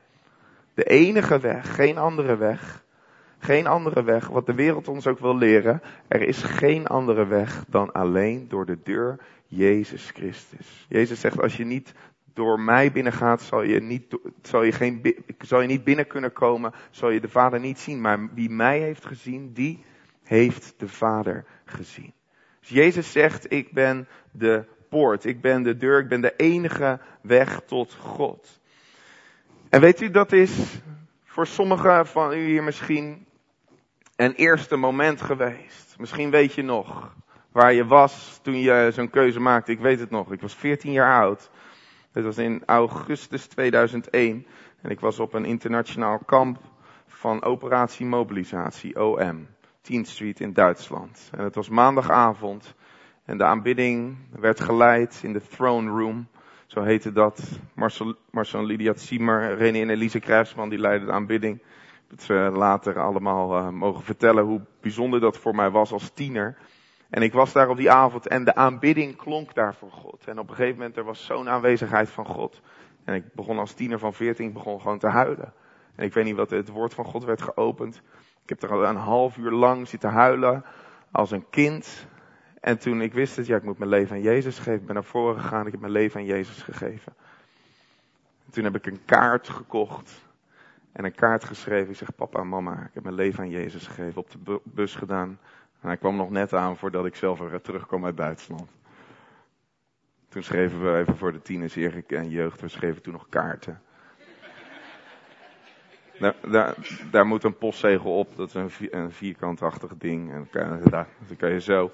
[0.74, 2.84] De enige weg, geen andere weg.
[3.44, 5.82] Geen andere weg, wat de wereld ons ook wil leren.
[6.08, 10.86] Er is geen andere weg dan alleen door de deur Jezus Christus.
[10.90, 11.94] Jezus zegt, als je niet
[12.34, 16.74] door mij binnengaat, zal je niet, zal je geen, zal je niet binnen kunnen komen,
[16.92, 18.02] zal je de Vader niet zien.
[18.02, 19.84] Maar wie mij heeft gezien, die
[20.24, 22.14] heeft de Vader gezien.
[22.60, 27.00] Dus Jezus zegt, ik ben de poort, ik ben de deur, ik ben de enige
[27.22, 28.62] weg tot God.
[29.70, 30.82] En weet u, dat is
[31.24, 33.26] voor sommigen van u hier misschien
[34.24, 35.96] een eerste moment geweest.
[35.98, 37.16] Misschien weet je nog
[37.52, 39.72] waar je was toen je zo'n keuze maakte.
[39.72, 41.50] Ik weet het nog, ik was 14 jaar oud.
[42.12, 44.46] Het was in augustus 2001
[44.82, 46.60] en ik was op een internationaal kamp
[47.08, 49.48] van operatie mobilisatie, OM,
[49.82, 51.30] 10th Street in Duitsland.
[51.32, 52.74] En het was maandagavond
[53.26, 56.28] en de aanbidding werd geleid in de throne room
[56.74, 57.60] zo heette dat.
[57.74, 61.62] Marcel, Marcel Lydia Ziemer, René en Elise Kruisman, die leidden de aanbidding.
[62.16, 66.58] Dat ze later allemaal uh, mogen vertellen hoe bijzonder dat voor mij was als tiener.
[67.10, 70.24] En ik was daar op die avond en de aanbidding klonk daar voor God.
[70.26, 72.62] En op een gegeven moment er was zo'n aanwezigheid van God.
[73.04, 75.54] En ik begon als tiener van 14, ik begon gewoon te huilen.
[75.96, 77.96] En ik weet niet wat, het woord van God werd geopend.
[78.44, 80.66] Ik heb er al een half uur lang zitten huilen
[81.12, 82.08] als een kind.
[82.60, 84.96] En toen ik wist het, ja, ik moet mijn leven aan Jezus geven, ik ben
[84.96, 87.14] naar voren gegaan, ik heb mijn leven aan Jezus gegeven.
[88.46, 90.23] En toen heb ik een kaart gekocht
[90.94, 91.90] en een kaart geschreven.
[91.90, 94.96] Ik zeg, papa en mama, ik heb mijn leven aan Jezus gegeven, op de bus
[94.96, 95.40] gedaan.
[95.82, 98.70] En hij kwam nog net aan voordat ik zelf weer terugkwam uit Duitsland.
[100.30, 103.82] Toen schreven we even voor de tieners Erik en jeugd, we schreven toen nog kaarten.
[106.20, 106.76] Daar, daar,
[107.12, 110.32] daar, moet een postzegel op, dat is een, vierkantachtig ding.
[110.32, 111.92] En daar, dan kan je zo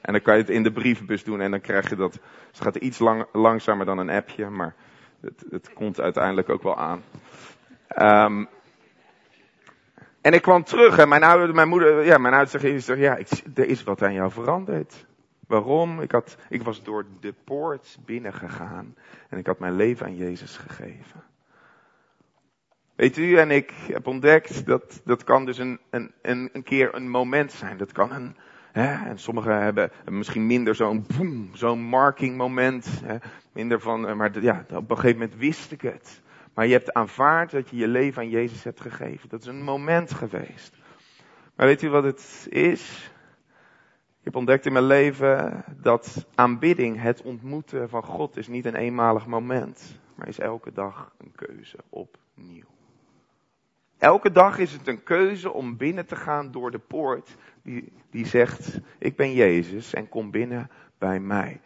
[0.00, 2.18] en dan kan je het in de brievenbus doen en dan krijg je dat.
[2.46, 4.74] Het gaat iets lang, langzamer dan een appje, maar
[5.20, 7.02] het, het komt uiteindelijk ook wel aan.
[7.98, 8.48] Um,
[10.20, 13.66] en ik kwam terug en mijn, mijn moeder, ja, mijn oudste zegt, ja, ik, er
[13.66, 15.06] is wat aan jou veranderd.
[15.46, 16.00] Waarom?
[16.00, 18.94] Ik, had, ik was door de poort binnengegaan
[19.28, 21.22] en ik had mijn leven aan Jezus gegeven.
[22.94, 27.08] Weet u, en ik heb ontdekt dat dat kan dus een, een, een keer een
[27.08, 27.76] moment zijn.
[27.76, 28.36] Dat kan een,
[28.72, 29.08] Hè?
[29.08, 33.00] En sommigen hebben misschien minder zo'n boom, zo'n marking moment.
[33.04, 33.16] Hè?
[33.52, 36.20] Minder van, eh, maar ja, op een gegeven moment wist ik het.
[36.60, 39.28] Maar je hebt aanvaard dat je je leven aan Jezus hebt gegeven.
[39.28, 40.76] Dat is een moment geweest.
[41.56, 43.12] Maar weet u wat het is?
[44.18, 48.74] Ik heb ontdekt in mijn leven dat aanbidding, het ontmoeten van God, is niet een
[48.74, 52.68] eenmalig moment, maar is elke dag een keuze opnieuw.
[53.98, 58.26] Elke dag is het een keuze om binnen te gaan door de poort die, die
[58.26, 61.60] zegt, ik ben Jezus en kom binnen bij mij.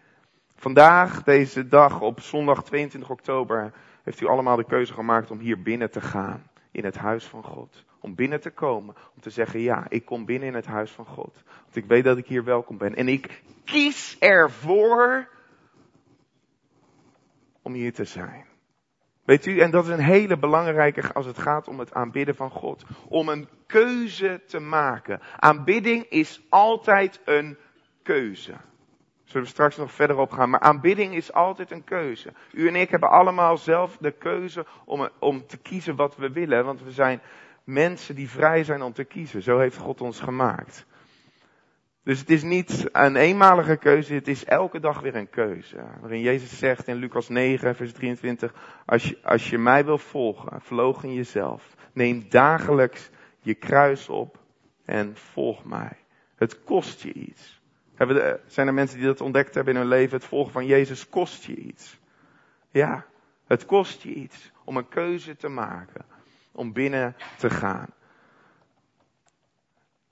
[0.57, 3.72] Vandaag, deze dag op zondag 22 oktober,
[4.04, 7.42] heeft u allemaal de keuze gemaakt om hier binnen te gaan, in het huis van
[7.42, 7.84] God.
[8.00, 11.06] Om binnen te komen, om te zeggen, ja, ik kom binnen in het huis van
[11.06, 11.42] God.
[11.62, 12.94] Want ik weet dat ik hier welkom ben.
[12.94, 15.28] En ik kies ervoor
[17.62, 18.46] om hier te zijn.
[19.24, 22.50] Weet u, en dat is een hele belangrijke als het gaat om het aanbidden van
[22.50, 22.84] God.
[23.08, 25.20] Om een keuze te maken.
[25.36, 27.58] Aanbidding is altijd een
[28.02, 28.54] keuze.
[29.35, 30.51] Zullen we straks nog verder op gaan.
[30.51, 32.33] Maar aanbidding is altijd een keuze.
[32.53, 36.64] U en ik hebben allemaal zelf de keuze om, om te kiezen wat we willen.
[36.64, 37.20] Want we zijn
[37.64, 39.42] mensen die vrij zijn om te kiezen.
[39.42, 40.87] Zo heeft God ons gemaakt.
[42.03, 45.85] Dus het is niet een eenmalige keuze, het is elke dag weer een keuze.
[46.01, 48.55] Waarin Jezus zegt in Lucas 9, vers 23,
[48.87, 51.75] als je, als je mij wil volgen, verloochen jezelf.
[51.92, 54.38] Neem dagelijks je kruis op
[54.85, 55.97] en volg mij.
[56.37, 57.62] Het kost je iets.
[58.46, 60.16] Zijn er mensen die dat ontdekt hebben in hun leven?
[60.16, 61.98] Het volgen van Jezus kost je iets.
[62.70, 63.04] Ja,
[63.46, 66.04] het kost je iets om een keuze te maken,
[66.52, 67.88] om binnen te gaan.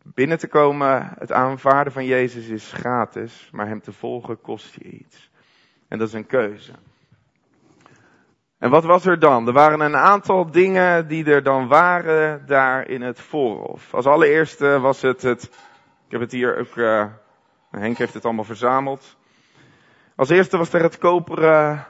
[0.02, 4.84] Binnen te komen, het aanvaarden van Jezus is gratis, maar Hem te volgen kost je
[4.84, 5.30] iets.
[5.88, 6.72] En dat is een keuze.
[8.58, 9.46] En wat was er dan?
[9.46, 13.94] Er waren een aantal dingen die er dan waren daar in het voorhof.
[13.94, 15.42] Als allereerste was het het,
[16.06, 17.06] ik heb het hier ook, uh,
[17.80, 19.16] Henk heeft het allemaal verzameld.
[20.16, 21.86] Als eerste was er het koperen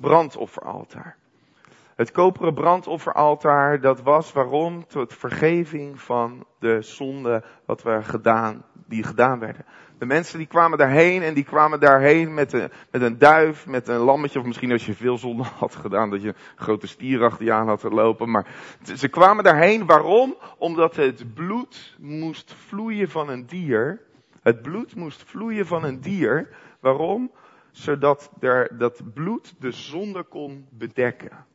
[0.00, 1.16] brandofferaltaar.
[1.94, 4.86] Het koperen brandofferaltaar, dat was waarom?
[4.86, 9.64] Tot vergeving van de zonde wat we gedaan, die gedaan werden.
[10.00, 13.88] De mensen die kwamen daarheen en die kwamen daarheen met een, met een duif, met
[13.88, 17.24] een lammetje, of misschien als je veel zonde had gedaan, dat je een grote stier
[17.24, 18.30] achter je aan had lopen.
[18.30, 18.46] Maar
[18.82, 20.36] ze kwamen daarheen, waarom?
[20.58, 24.00] Omdat het bloed moest vloeien van een dier.
[24.42, 26.48] Het bloed moest vloeien van een dier.
[26.80, 27.30] Waarom?
[27.70, 31.46] Zodat er, dat bloed de zonde kon bedekken.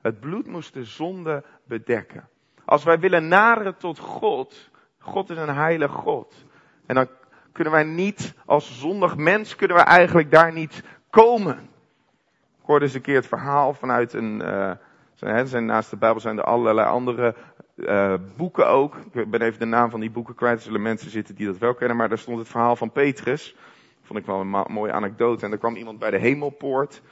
[0.00, 2.28] Het bloed moest de zonde bedekken.
[2.64, 6.44] Als wij willen naderen tot God, God is een heilige God.
[6.86, 7.08] En dan
[7.52, 11.70] kunnen wij niet, als zondig mens, kunnen wij eigenlijk daar niet komen.
[12.62, 14.70] Ik hoorde eens een keer het verhaal vanuit een, uh,
[15.14, 17.34] zijn, zijn, naast de Bijbel zijn er allerlei andere
[17.76, 18.96] uh, boeken ook.
[19.12, 21.58] Ik ben even de naam van die boeken kwijt, er zullen mensen zitten die dat
[21.58, 23.56] wel kennen, maar daar stond het verhaal van Petrus.
[24.02, 25.44] Vond ik wel een mooie anekdote.
[25.44, 27.02] En er kwam iemand bij de hemelpoort.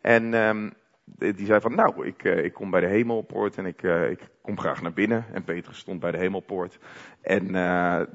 [0.00, 0.72] En um,
[1.18, 4.58] die zei van, nou, ik, uh, ik kom bij de hemelpoort en ik, ik kom
[4.58, 5.24] graag naar binnen.
[5.32, 6.78] En Petrus stond bij de hemelpoort.
[7.20, 7.46] En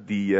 [0.05, 0.37] die,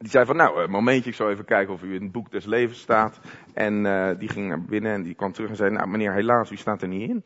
[0.00, 2.30] die zei van, nou, een momentje, ik zal even kijken of u in het boek
[2.30, 3.20] des levens staat.
[3.54, 3.82] En
[4.18, 6.82] die ging naar binnen en die kwam terug en zei, nou meneer, helaas, u staat
[6.82, 7.24] er niet in.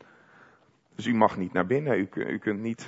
[0.95, 2.87] Dus u mag niet naar binnen, u, u, kunt, niet,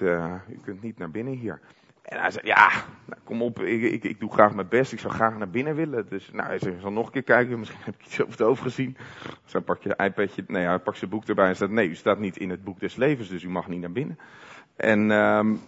[0.50, 1.60] u kunt niet naar binnen hier.
[2.08, 2.70] En hij zei, ja,
[3.06, 5.76] nou, kom op, ik, ik, ik, doe graag mijn best, ik zou graag naar binnen
[5.76, 6.06] willen.
[6.10, 8.32] Dus nou, hij zei, ik zal nog een keer kijken, misschien heb ik iets over
[8.32, 8.98] het hoofd gezien.
[9.44, 11.96] Dus hij pakt je iPadje, nee, hij pakt zijn boek erbij en zegt, nee, u
[11.96, 14.20] staat niet in het boek des levens, dus u mag niet naar binnen.
[14.76, 15.60] En, um,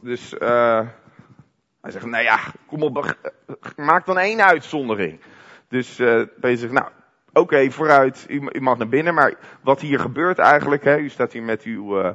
[0.00, 0.88] dus, uh,
[1.86, 3.16] hij zegt, nou ja, kom op,
[3.76, 5.20] maak dan één uitzondering.
[5.68, 6.88] Dus uh, Peter zegt, nou,
[7.32, 11.42] oké, vooruit, u, mag naar binnen, maar wat hier gebeurt eigenlijk, hè, u staat hier
[11.42, 12.14] met uw...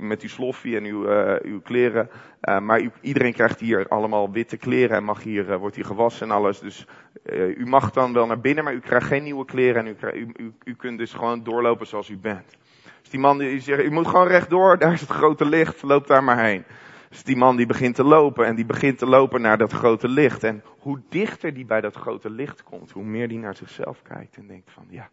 [0.00, 1.06] Met uw sloffie en uw,
[1.42, 2.10] uw kleren.
[2.40, 6.58] Maar iedereen krijgt hier allemaal witte kleren en mag hier, wordt hier gewassen en alles.
[6.58, 6.86] Dus
[7.32, 10.52] u mag dan wel naar binnen, maar u krijgt geen nieuwe kleren en u, u,
[10.64, 12.56] u kunt dus gewoon doorlopen zoals u bent.
[13.00, 16.06] Dus die man die zegt, u moet gewoon rechtdoor, daar is het grote licht, loop
[16.06, 16.64] daar maar heen.
[17.14, 20.08] Dus die man die begint te lopen en die begint te lopen naar dat grote
[20.08, 20.44] licht.
[20.44, 24.36] En hoe dichter die bij dat grote licht komt, hoe meer die naar zichzelf kijkt
[24.36, 25.08] en denkt van, ja,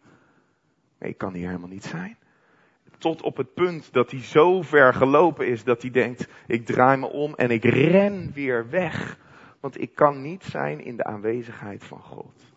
[0.98, 2.16] ik kan hier helemaal niet zijn
[3.02, 6.98] tot op het punt dat hij zo ver gelopen is dat hij denkt, ik draai
[6.98, 9.18] me om en ik ren weer weg.
[9.60, 12.52] Want ik kan niet zijn in de aanwezigheid van God.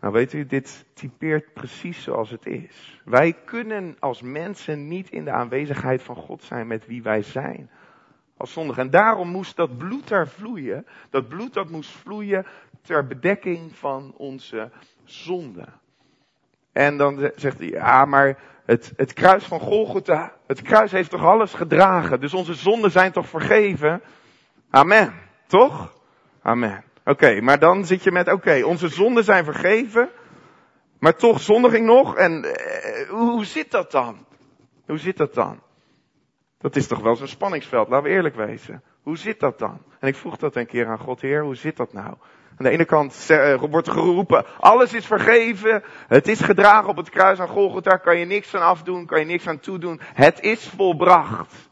[0.00, 3.00] Nou weet u, dit typeert precies zoals het is.
[3.04, 7.70] Wij kunnen als mensen niet in de aanwezigheid van God zijn met wie wij zijn.
[8.42, 8.78] Als zondig.
[8.78, 10.86] En daarom moest dat bloed daar vloeien.
[11.10, 12.46] Dat bloed dat moest vloeien
[12.82, 14.70] ter bedekking van onze
[15.04, 15.64] zonde.
[16.72, 21.24] En dan zegt hij, ja, maar het, het kruis van Golgotha, het kruis heeft toch
[21.24, 22.20] alles gedragen.
[22.20, 24.02] Dus onze zonden zijn toch vergeven?
[24.70, 25.14] Amen.
[25.46, 25.92] Toch?
[26.42, 26.84] Amen.
[27.04, 30.08] Oké, maar dan zit je met, oké, onze zonden zijn vergeven.
[30.98, 32.16] Maar toch zondig ik nog.
[32.16, 34.26] En uh, hoe zit dat dan?
[34.86, 35.60] Hoe zit dat dan?
[36.62, 38.82] Dat is toch wel zo'n spanningsveld, laten we eerlijk wezen.
[39.02, 39.82] Hoe zit dat dan?
[39.98, 42.06] En ik vroeg dat een keer aan God, Heer, hoe zit dat nou?
[42.56, 47.10] Aan de ene kant uh, wordt geroepen, alles is vergeven, het is gedragen op het
[47.10, 50.00] kruis aan Golgotha, kan je niks aan afdoen, kan je niks aan toedoen.
[50.02, 51.70] Het is volbracht.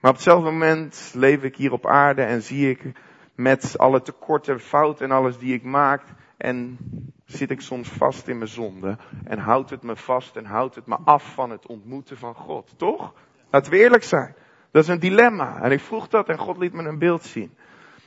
[0.00, 2.92] Maar op hetzelfde moment leef ik hier op aarde en zie ik
[3.34, 6.02] met alle tekorten, fouten en alles die ik maak.
[6.36, 6.78] En
[7.24, 8.96] zit ik soms vast in mijn zonde.
[9.24, 12.74] En houdt het me vast en houdt het me af van het ontmoeten van God.
[12.76, 13.14] Toch?
[13.50, 14.34] Laten we eerlijk zijn.
[14.70, 15.62] Dat is een dilemma.
[15.62, 17.56] En ik vroeg dat en God liet me een beeld zien.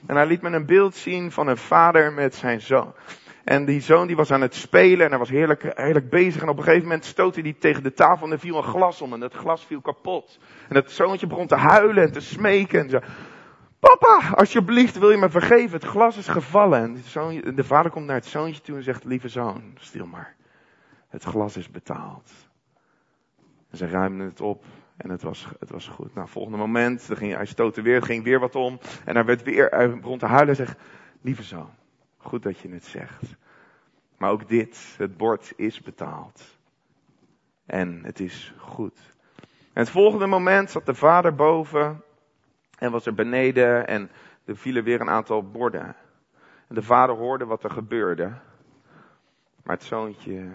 [0.06, 2.94] En hij liet me een beeld zien van een vader met zijn zoon.
[3.44, 6.42] En die zoon die was aan het spelen en hij was heerlijk, heerlijk bezig.
[6.42, 9.02] En op een gegeven moment stootte hij tegen de tafel en er viel een glas
[9.02, 9.14] om.
[9.14, 10.40] En dat glas viel kapot.
[10.68, 12.80] En het zoontje begon te huilen en te smeken.
[12.80, 13.00] En zo.
[13.80, 15.72] Papa, alsjeblieft, wil je me vergeven?
[15.72, 17.04] Het glas is gevallen.
[17.14, 20.36] En de, vader komt naar het zoontje toe en zegt, lieve zoon, stil maar.
[21.08, 22.32] Het glas is betaald.
[23.70, 24.66] En ze ruimden het op
[24.98, 26.14] en het was, het was goed.
[26.14, 28.80] Nou, volgende moment, ging, hij stootte weer, ging weer wat om.
[29.06, 30.80] En hij werd weer, hij te huilen en zegt,
[31.22, 31.70] lieve zoon,
[32.18, 33.36] goed dat je het zegt.
[34.18, 36.58] Maar ook dit, het bord is betaald.
[37.66, 39.00] En het is goed.
[39.74, 42.04] En het volgende moment zat de vader boven
[42.80, 44.10] en was er beneden en
[44.46, 45.96] er vielen weer een aantal borden.
[46.68, 48.26] En de vader hoorde wat er gebeurde.
[49.64, 50.52] Maar het zoontje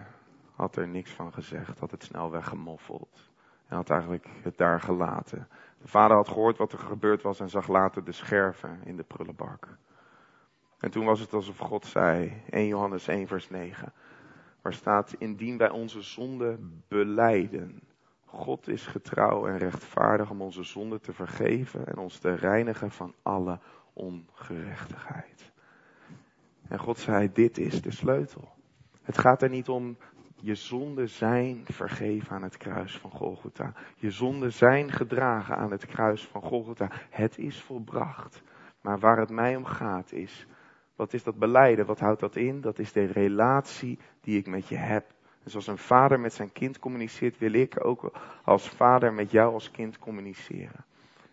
[0.55, 3.31] had er niks van gezegd, had het snel weggemoffeld.
[3.69, 5.49] En had eigenlijk het daar gelaten.
[5.81, 9.03] De vader had gehoord wat er gebeurd was en zag later de scherven in de
[9.03, 9.79] prullenbak.
[10.79, 13.93] En toen was het alsof God zei, 1 Johannes 1 vers 9,
[14.63, 16.59] waar staat, indien wij onze zonde
[16.89, 17.81] beleiden,
[18.35, 23.15] God is getrouw en rechtvaardig om onze zonde te vergeven en ons te reinigen van
[23.23, 23.59] alle
[23.93, 25.53] ongerechtigheid.
[26.69, 28.53] En God zei, dit is de sleutel.
[29.03, 29.97] Het gaat er niet om
[30.37, 33.73] je zonden zijn vergeven aan het kruis van Golgotha.
[33.97, 36.91] Je zonden zijn gedragen aan het kruis van Golgotha.
[37.11, 38.43] Het is volbracht.
[38.81, 40.47] Maar waar het mij om gaat is,
[40.97, 41.87] wat is dat beleiden?
[41.87, 42.61] Wat houdt dat in?
[42.61, 45.14] Dat is de relatie die ik met je heb.
[45.45, 48.13] En zoals een vader met zijn kind communiceert, wil ik ook
[48.45, 50.85] als vader met jou als kind communiceren.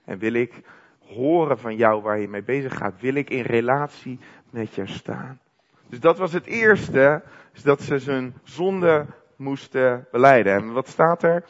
[0.06, 0.62] En wil ik
[1.00, 3.02] horen van jou waar je mee bezig gaat.
[3.02, 4.20] Wil ik in relatie
[4.50, 5.40] met je staan.
[5.88, 10.54] Dus dat was het eerste, is dat ze zijn zonde moesten beleiden.
[10.54, 11.44] En wat staat er?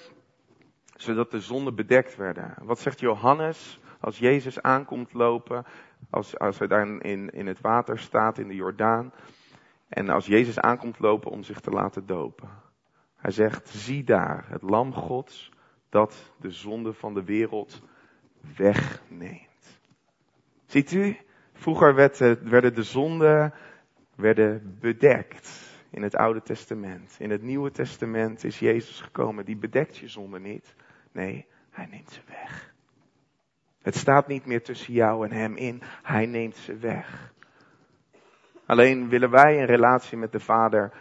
[0.96, 2.54] Zodat de zonden bedekt werden.
[2.62, 5.66] Wat zegt Johannes als Jezus aankomt lopen,
[6.10, 9.12] als, als hij daar in, in het water staat in de Jordaan?
[9.92, 12.50] En als Jezus aankomt lopen om zich te laten dopen.
[13.16, 15.52] Hij zegt, zie daar, het lam Gods
[15.90, 17.82] dat de zonde van de wereld
[18.56, 19.80] wegneemt.
[20.66, 21.18] Ziet u,
[21.54, 21.96] vroeger
[22.44, 23.54] werden de zonden
[24.16, 27.16] werden bedekt in het Oude Testament.
[27.20, 30.76] In het Nieuwe Testament is Jezus gekomen, die bedekt je zonde niet.
[31.12, 32.74] Nee, hij neemt ze weg.
[33.82, 37.34] Het staat niet meer tussen jou en hem in, hij neemt ze weg.
[38.72, 40.92] Alleen willen wij een relatie met de Vader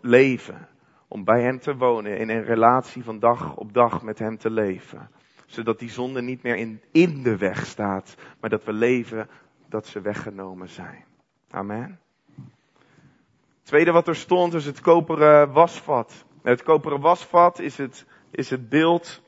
[0.00, 0.68] leven.
[1.08, 4.50] Om bij Hem te wonen, in een relatie van dag op dag met Hem te
[4.50, 5.10] leven.
[5.46, 9.28] Zodat die zonde niet meer in, in de weg staat, maar dat we leven
[9.68, 11.04] dat ze weggenomen zijn.
[11.50, 12.00] Amen.
[13.62, 16.24] tweede wat er stond is het koperen wasvat.
[16.42, 19.22] Het koperen wasvat is het, is het beeld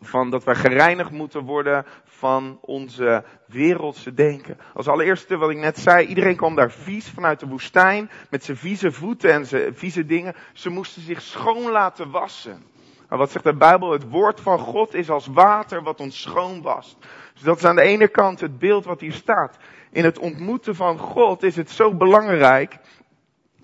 [0.00, 1.84] van dat wij gereinigd moeten worden
[2.18, 4.58] van onze wereldse denken.
[4.74, 8.56] Als allereerste wat ik net zei, iedereen kwam daar vies vanuit de woestijn met zijn
[8.56, 10.34] vieze voeten en zijn vieze dingen.
[10.52, 12.62] Ze moesten zich schoon laten wassen.
[13.08, 13.90] Wat zegt de Bijbel?
[13.90, 16.96] Het woord van God is als water wat ons schoon wast.
[17.32, 19.56] Dus dat is aan de ene kant het beeld wat hier staat.
[19.90, 22.78] In het ontmoeten van God is het zo belangrijk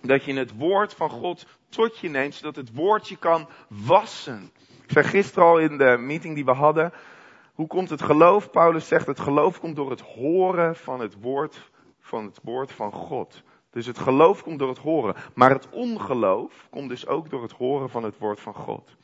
[0.03, 4.51] dat je het woord van God tot je neemt, zodat het woord je kan wassen.
[4.83, 6.93] Ik zei gisteren al in de meeting die we hadden,
[7.53, 8.51] hoe komt het geloof?
[8.51, 12.93] Paulus zegt het geloof komt door het horen van het woord van het woord van
[12.93, 13.43] God.
[13.71, 15.15] Dus het geloof komt door het horen.
[15.35, 18.97] Maar het ongeloof komt dus ook door het horen van het woord van God.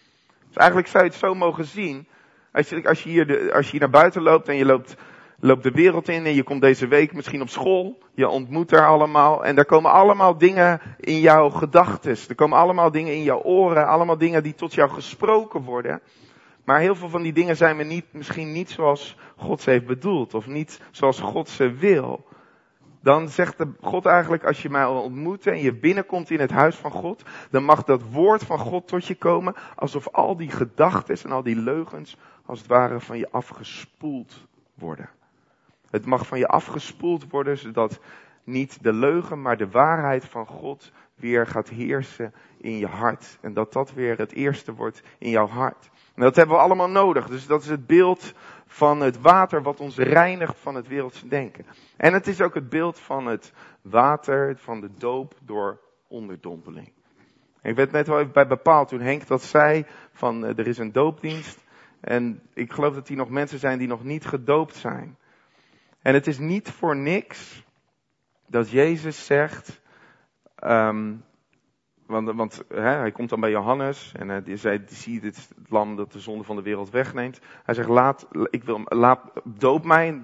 [0.47, 2.07] Dus eigenlijk zou je het zo mogen zien.
[2.53, 4.97] Als je, als je, hier, de, als je hier naar buiten loopt en je loopt,
[5.41, 7.99] loopt de wereld in en je komt deze week misschien op school.
[8.15, 12.17] Je ontmoet er allemaal en er komen allemaal dingen in jouw gedachten.
[12.29, 13.87] Er komen allemaal dingen in jouw oren.
[13.87, 16.01] Allemaal dingen die tot jou gesproken worden.
[16.69, 19.87] Maar heel veel van die dingen zijn we niet, misschien niet zoals God ze heeft
[19.87, 20.35] bedoeld.
[20.35, 22.27] Of niet zoals God ze wil.
[23.01, 26.91] Dan zegt God eigenlijk, als je mij ontmoet en je binnenkomt in het huis van
[26.91, 31.33] God, dan mag dat woord van God tot je komen, alsof al die gedachten en
[31.33, 32.17] al die leugens,
[32.47, 35.11] als het ware, van je afgespoeld worden.
[35.91, 38.01] Het mag van je afgespoeld worden, zodat
[38.45, 43.39] niet de leugen, maar de waarheid van God weer gaat heersen in je hart.
[43.41, 45.91] En dat dat weer het eerste wordt in jouw hart.
[46.19, 47.29] En dat hebben we allemaal nodig.
[47.29, 48.33] Dus dat is het beeld
[48.67, 51.67] van het water wat ons reinigt van het wereldse denken.
[51.97, 53.53] En het is ook het beeld van het
[53.83, 56.93] water, van de doop door onderdompeling.
[57.63, 60.93] Ik werd net wel even bij bepaald toen Henk dat zei van er is een
[60.93, 61.65] doopdienst.
[62.01, 65.19] En ik geloof dat hier nog mensen zijn die nog niet gedoopt zijn.
[66.03, 67.65] En het is niet voor niks
[68.47, 69.81] dat Jezus zegt,
[70.65, 71.25] um,
[72.09, 75.97] want, want hè, hij komt dan bij Johannes en hij zei, zie dit het lam
[75.97, 77.41] dat de zonde van de wereld wegneemt.
[77.65, 80.21] Hij zegt, laat, ik wil, laat, doop mij.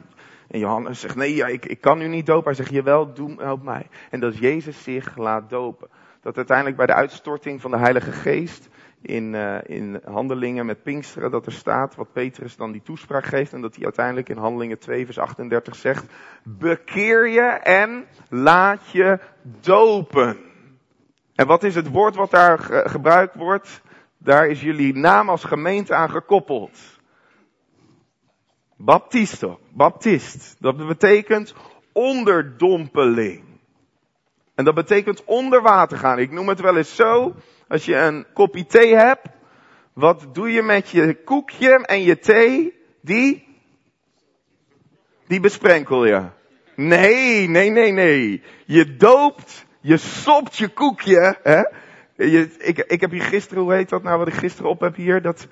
[0.48, 2.44] En Johannes zegt, nee, ja, ik, ik kan u niet dopen.
[2.44, 3.88] Hij zegt, jawel, doe, help mij.
[4.10, 5.88] En dat Jezus zich laat dopen.
[6.20, 8.68] Dat uiteindelijk bij de uitstorting van de Heilige Geest
[9.02, 13.52] in, uh, in handelingen met Pinksteren, dat er staat wat Petrus dan die toespraak geeft.
[13.52, 16.12] En dat hij uiteindelijk in handelingen 2 vers 38 zegt,
[16.42, 19.18] bekeer je en laat je
[19.60, 20.52] dopen.
[21.34, 22.58] En wat is het woord wat daar
[22.88, 23.82] gebruikt wordt?
[24.18, 26.78] Daar is jullie naam als gemeente aan gekoppeld.
[28.76, 30.56] Baptisto, baptist.
[30.58, 31.54] Dat betekent
[31.92, 33.44] onderdompeling.
[34.54, 36.18] En dat betekent onder water gaan.
[36.18, 37.34] Ik noem het wel eens zo.
[37.68, 39.28] Als je een kopje thee hebt.
[39.92, 42.74] Wat doe je met je koekje en je thee?
[43.00, 43.46] Die?
[45.26, 46.22] Die besprenkel je.
[46.76, 48.42] Nee, nee, nee, nee.
[48.64, 51.62] Je doopt je sopt je koekje, hè?
[52.16, 54.96] Je, ik, ik heb hier gisteren, hoe heet dat nou wat ik gisteren op heb
[54.96, 55.22] hier?
[55.22, 55.46] Dat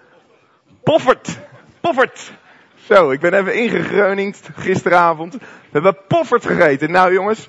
[0.83, 1.39] poffert.
[1.81, 2.33] Poffert.
[2.75, 5.33] Zo, ik ben even ingegreuningd gisteravond.
[5.35, 6.91] We hebben poffert gegeten.
[6.91, 7.49] Nou jongens,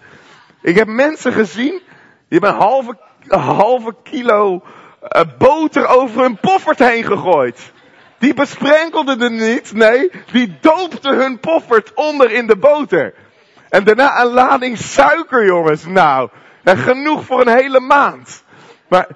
[0.62, 1.82] ik heb mensen gezien,
[2.28, 7.72] die hebben een halve, halve kilo uh, boter over hun poffert heen gegooid.
[8.18, 13.14] Die besprenkelden er niet, nee, die doopten hun poffert onder in de boter.
[13.70, 15.86] En daarna een lading suiker, jongens.
[15.86, 16.30] Nou,
[16.64, 18.44] en genoeg voor een hele maand.
[18.88, 19.08] Maar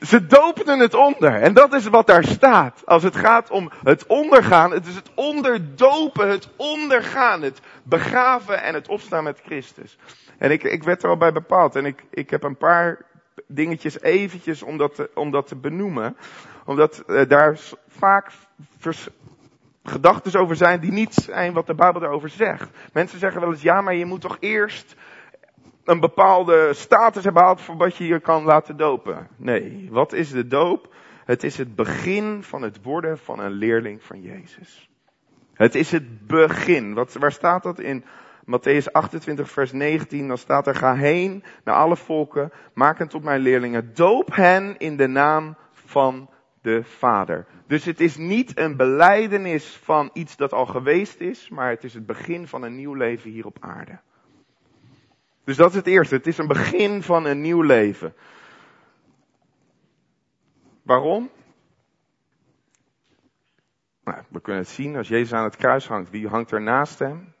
[0.00, 1.34] ze doopten het onder.
[1.34, 2.82] En dat is wat daar staat.
[2.86, 4.70] Als het gaat om het ondergaan.
[4.70, 7.42] Het is het onderdopen, het ondergaan.
[7.42, 9.98] Het begraven en het opstaan met Christus.
[10.38, 11.76] En ik, ik werd er al bij bepaald.
[11.76, 12.98] En ik, ik heb een paar
[13.46, 16.16] dingetjes eventjes om dat te, benoemen.
[16.64, 17.58] Omdat uh, daar
[17.88, 18.30] vaak
[19.82, 22.68] gedachten over zijn die niet zijn wat de Bijbel erover zegt.
[22.92, 24.96] Mensen zeggen wel eens, ja, maar je moet toch eerst
[25.90, 29.28] een bepaalde status hebben behaald voordat je je kan laten dopen.
[29.36, 30.94] Nee, wat is de doop?
[31.24, 34.90] Het is het begin van het worden van een leerling van Jezus.
[35.52, 36.94] Het is het begin.
[36.94, 38.04] Wat, waar staat dat in
[38.44, 40.28] Matthäus 28, vers 19?
[40.28, 44.78] Dan staat er: Ga heen naar alle volken, maak hen tot mijn leerlingen, doop hen
[44.78, 46.30] in de naam van
[46.62, 47.46] de Vader.
[47.66, 51.94] Dus het is niet een beleidenis van iets dat al geweest is, maar het is
[51.94, 54.00] het begin van een nieuw leven hier op aarde.
[55.50, 56.14] Dus dat is het eerste.
[56.14, 58.14] Het is een begin van een nieuw leven.
[60.82, 61.30] Waarom?
[64.04, 66.10] Nou, we kunnen het zien als Jezus aan het kruis hangt.
[66.10, 67.34] Wie hangt er naast hem?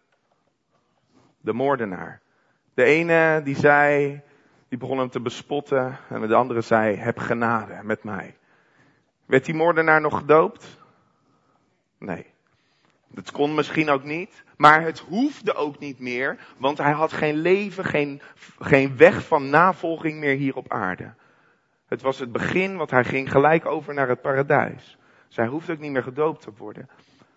[1.40, 2.20] De moordenaar.
[2.74, 4.20] De ene die zei,
[4.68, 5.98] die begon hem te bespotten.
[6.08, 8.36] En de andere zei, heb genade met mij.
[9.26, 10.78] Werd die moordenaar nog gedoopt?
[11.98, 12.26] Nee.
[13.12, 14.42] Dat kon misschien ook niet.
[14.56, 18.20] Maar het hoefde ook niet meer, want hij had geen leven, geen,
[18.58, 21.14] geen weg van navolging meer hier op aarde.
[21.86, 24.98] Het was het begin, want hij ging gelijk over naar het paradijs.
[25.28, 26.88] Zij hoeft ook niet meer gedoopt te worden.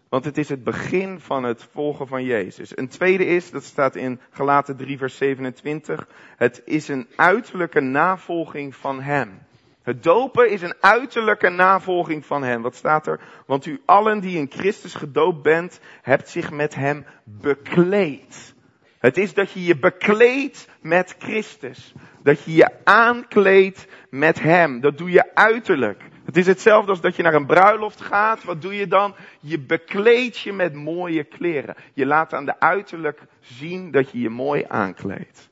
[0.10, 2.78] Want het is het begin van het volgen van Jezus.
[2.78, 6.08] Een tweede is, dat staat in Galaten 3 vers 27,
[6.38, 9.40] het is een uiterlijke navolging van Hem.
[9.84, 12.62] Het dopen is een uiterlijke navolging van hem.
[12.62, 13.20] Wat staat er?
[13.46, 18.54] Want u allen die in Christus gedoopt bent, hebt zich met hem bekleed.
[19.00, 21.94] Het is dat je je bekleedt met Christus.
[22.22, 24.80] Dat je je aankleedt met hem.
[24.80, 26.04] Dat doe je uiterlijk.
[26.26, 28.44] Het is hetzelfde als dat je naar een bruiloft gaat.
[28.44, 29.16] Wat doe je dan?
[29.40, 31.76] Je bekleedt je met mooie kleren.
[31.94, 35.50] Je laat aan de uiterlijk zien dat je je mooi aankleedt.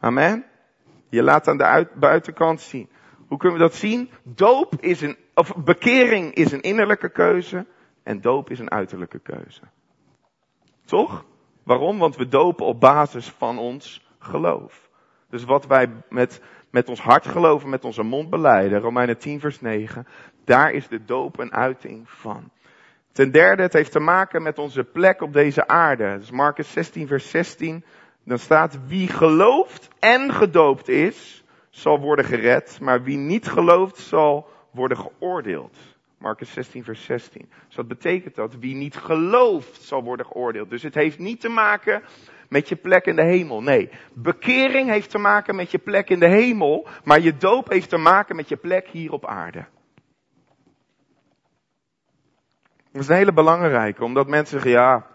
[0.00, 0.44] Amen?
[1.08, 2.88] Je laat aan de buitenkant zien.
[3.32, 4.10] Hoe kunnen we dat zien?
[4.22, 7.66] Doop is een, of bekering is een innerlijke keuze
[8.02, 9.60] en doop is een uiterlijke keuze.
[10.84, 11.24] Toch?
[11.62, 11.98] Waarom?
[11.98, 14.88] Want we dopen op basis van ons geloof.
[15.30, 19.60] Dus wat wij met, met ons hart geloven, met onze mond beleiden, Romeinen 10 vers
[19.60, 20.06] 9,
[20.44, 22.50] daar is de doop een uiting van.
[23.12, 26.16] Ten derde, het heeft te maken met onze plek op deze aarde.
[26.18, 27.84] Dus Marcus 16 vers 16,
[28.24, 31.41] dan staat wie gelooft en gedoopt is,
[31.72, 35.76] zal worden gered, maar wie niet gelooft zal worden geoordeeld.
[36.18, 37.50] Marcus 16, vers 16.
[37.66, 40.70] Dus dat betekent dat wie niet gelooft zal worden geoordeeld.
[40.70, 42.02] Dus het heeft niet te maken
[42.48, 43.62] met je plek in de hemel.
[43.62, 47.88] Nee, bekering heeft te maken met je plek in de hemel, maar je doop heeft
[47.88, 49.64] te maken met je plek hier op aarde.
[52.92, 55.06] Dat is een hele belangrijke, omdat mensen zeggen, ja,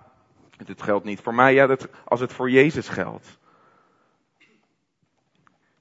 [0.66, 3.39] dit geldt niet voor mij, ja, dat, als het voor Jezus geldt.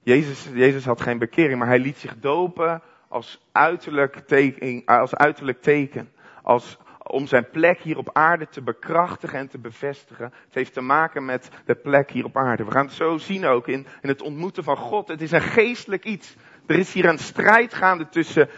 [0.07, 5.62] Jezus, Jezus had geen bekering, maar hij liet zich dopen als uiterlijk teken, als uiterlijk
[5.62, 6.12] teken.
[6.42, 10.24] Als, om zijn plek hier op aarde te bekrachtigen en te bevestigen.
[10.24, 12.64] Het heeft te maken met de plek hier op aarde.
[12.64, 15.09] We gaan het zo zien ook in, in het ontmoeten van God.
[15.09, 16.36] Het is een geestelijk iets.
[16.66, 18.48] Er is hier een strijd gaande tussen,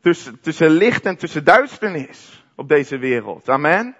[0.00, 3.48] tussen, tussen licht en tussen duisternis op deze wereld.
[3.48, 3.96] Amen.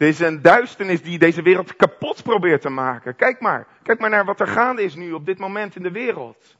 [0.00, 3.16] Is een duisternis die deze wereld kapot probeert te maken.
[3.16, 3.66] Kijk maar.
[3.82, 6.56] Kijk maar naar wat er gaande is nu op dit moment in de wereld.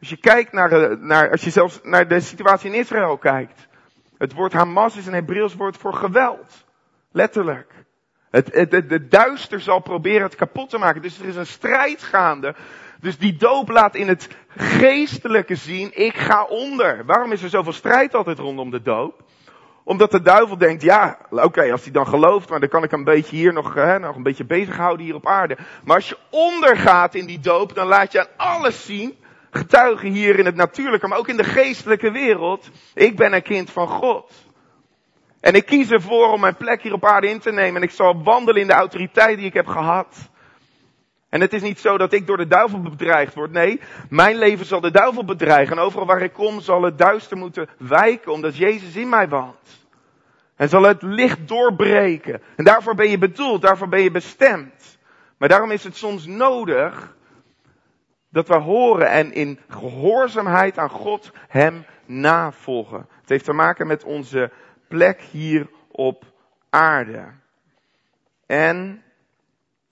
[0.00, 3.68] Als je kijkt naar, eh, naar als je zelfs naar de situatie in Israël kijkt.
[4.18, 6.64] Het woord Hamas is een Hebreeuws woord voor geweld.
[7.12, 7.72] Letterlijk.
[8.30, 11.02] Het, het, het, de duister zal proberen het kapot te maken.
[11.02, 12.54] Dus er is een strijd gaande.
[13.00, 17.04] Dus die doop laat in het geestelijke zien, ik ga onder.
[17.04, 19.24] Waarom is er zoveel strijd altijd rondom de doop?
[19.86, 23.04] Omdat de duivel denkt, ja, oké, als hij dan gelooft, maar dan kan ik een
[23.04, 25.56] beetje hier nog, hè, nog een beetje bezighouden hier op aarde.
[25.84, 29.16] Maar als je ondergaat in die doop, dan laat je aan alles zien,
[29.50, 33.70] getuigen hier in het natuurlijke, maar ook in de geestelijke wereld, ik ben een kind
[33.70, 34.32] van God.
[35.40, 37.94] En ik kies ervoor om mijn plek hier op aarde in te nemen en ik
[37.94, 40.30] zal wandelen in de autoriteit die ik heb gehad.
[41.28, 43.52] En het is niet zo dat ik door de duivel bedreigd word.
[43.52, 45.76] Nee, mijn leven zal de duivel bedreigen.
[45.76, 49.75] En overal waar ik kom zal het duister moeten wijken, omdat Jezus in mij woont.
[50.56, 52.42] En zal het licht doorbreken.
[52.56, 54.98] En daarvoor ben je bedoeld, daarvoor ben je bestemd.
[55.36, 57.16] Maar daarom is het soms nodig
[58.28, 63.06] dat we horen en in gehoorzaamheid aan God Hem navolgen.
[63.20, 64.50] Het heeft te maken met onze
[64.88, 66.24] plek hier op
[66.70, 67.24] aarde.
[68.46, 69.02] En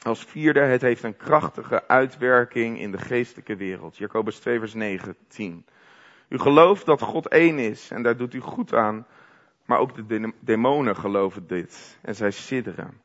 [0.02, 3.96] als vierde, het heeft een krachtige uitwerking in de geestelijke wereld.
[3.96, 5.66] Jacobus 2 vers 19.
[6.28, 9.06] U gelooft dat God één is en daar doet u goed aan.
[9.64, 13.02] Maar ook de demonen geloven dit en zij sidderen.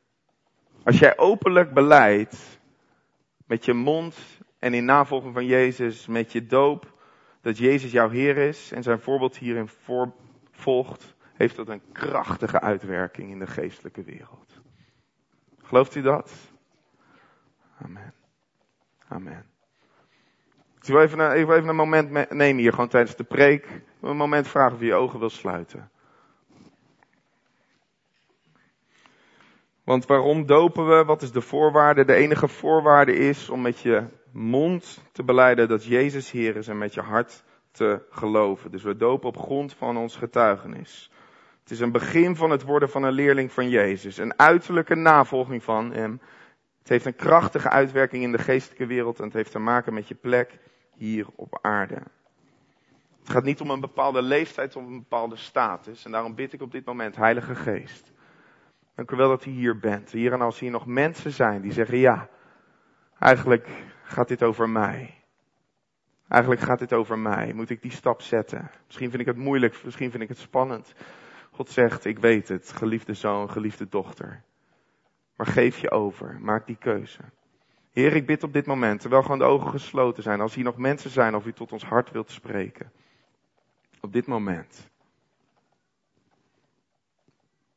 [0.84, 2.60] Als jij openlijk beleidt
[3.46, 6.94] met je mond en in navolging van Jezus, met je doop,
[7.42, 9.70] dat Jezus jouw Heer is en zijn voorbeeld hierin
[10.52, 14.62] volgt, heeft dat een krachtige uitwerking in de geestelijke wereld.
[15.62, 16.34] Gelooft u dat?
[17.82, 18.14] Amen.
[19.08, 19.46] Amen.
[20.82, 23.82] Ik wil even een, even een moment nemen hier, gewoon tijdens de preek.
[24.02, 25.92] Een moment vragen of je je ogen wil sluiten.
[29.90, 31.04] Want waarom dopen we?
[31.04, 32.06] Wat is de voorwaarde?
[32.06, 36.78] De enige voorwaarde is om met je mond te beleiden dat Jezus Heer is en
[36.78, 38.72] met je hart te geloven.
[38.72, 41.12] Dus we dopen op grond van ons getuigenis.
[41.62, 44.18] Het is een begin van het worden van een leerling van Jezus.
[44.18, 46.22] Een uiterlijke navolging van hem.
[46.80, 50.08] Het heeft een krachtige uitwerking in de geestelijke wereld en het heeft te maken met
[50.08, 50.60] je plek
[50.96, 52.02] hier op aarde.
[53.20, 56.06] Het gaat niet om een bepaalde leeftijd of een bepaalde status.
[56.06, 58.12] En daarom bid ik op dit moment, Heilige Geest.
[59.00, 60.12] Dank u wel dat u hier bent.
[60.12, 62.30] Hier en als hier nog mensen zijn die zeggen, ja,
[63.20, 63.68] eigenlijk
[64.04, 65.24] gaat dit over mij.
[66.28, 67.54] Eigenlijk gaat dit over mij.
[67.54, 68.72] Moet ik die stap zetten?
[68.86, 70.94] Misschien vind ik het moeilijk, misschien vind ik het spannend.
[71.52, 74.42] God zegt, ik weet het, geliefde zoon, geliefde dochter.
[75.36, 76.38] Maar geef je over.
[76.42, 77.22] Maak die keuze.
[77.92, 80.78] Heer, ik bid op dit moment, terwijl gewoon de ogen gesloten zijn, als hier nog
[80.78, 82.92] mensen zijn of u tot ons hart wilt spreken.
[84.02, 84.90] Op dit moment.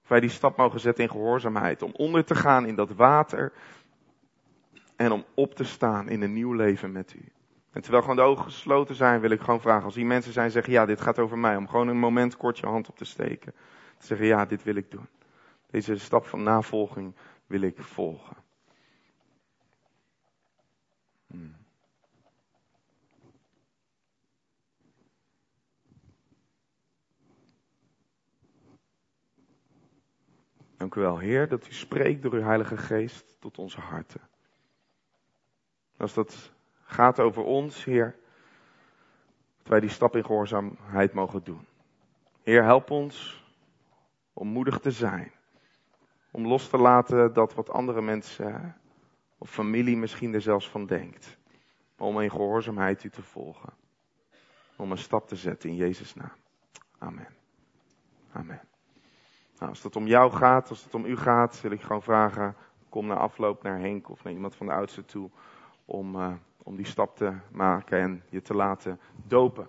[0.03, 1.83] Of wij die stap mogen zetten in gehoorzaamheid.
[1.83, 3.53] Om onder te gaan in dat water.
[4.97, 7.33] En om op te staan in een nieuw leven met u.
[7.73, 9.85] En terwijl gewoon de ogen gesloten zijn, wil ik gewoon vragen.
[9.85, 11.57] Als die mensen zijn zeggen, ja, dit gaat over mij.
[11.57, 13.53] Om gewoon een moment kort je hand op te steken.
[13.99, 15.09] Te zeggen, ja, dit wil ik doen.
[15.71, 17.15] Deze stap van navolging
[17.47, 18.37] wil ik volgen.
[21.27, 21.62] Hmm.
[30.83, 34.21] Dank u wel, Heer, dat u spreekt door uw Heilige Geest tot onze harten.
[35.97, 36.53] Als dat
[36.83, 38.17] gaat over ons, Heer,
[39.59, 41.67] dat wij die stap in gehoorzaamheid mogen doen.
[42.43, 43.45] Heer, help ons
[44.33, 45.33] om moedig te zijn.
[46.31, 48.77] Om los te laten dat wat andere mensen
[49.39, 51.39] of familie misschien er zelfs van denkt.
[51.99, 53.73] Om in gehoorzaamheid u te volgen.
[54.77, 56.37] Om een stap te zetten in Jezus' naam.
[56.99, 57.29] Amen.
[58.33, 58.72] Amen.
[59.63, 62.55] Nou, als het om jou gaat, als het om u gaat, wil ik gewoon vragen,
[62.89, 65.31] kom na afloop naar Henk of naar iemand van de oudste toe
[65.85, 66.33] om, uh,
[66.63, 69.69] om die stap te maken en je te laten dopen.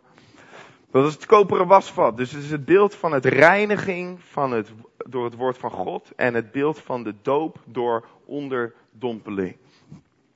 [0.91, 2.17] Dat is het koperen wasvat.
[2.17, 6.11] Dus het is het beeld van het reiniging van het, door het woord van God
[6.15, 9.55] en het beeld van de doop door onderdompeling.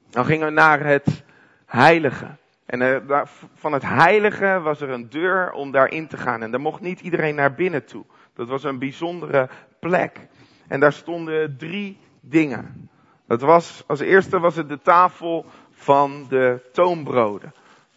[0.10, 1.24] Dan gingen we naar het
[1.66, 2.36] heilige.
[2.66, 3.22] En uh,
[3.54, 6.42] van het heilige was er een deur om daarin te gaan.
[6.42, 8.06] En daar mocht niet iedereen naar binnen toe.
[8.38, 10.28] Dat was een bijzondere plek.
[10.68, 12.90] En daar stonden drie dingen.
[13.28, 17.54] Dat was, als eerste was het de tafel van de toonbroden.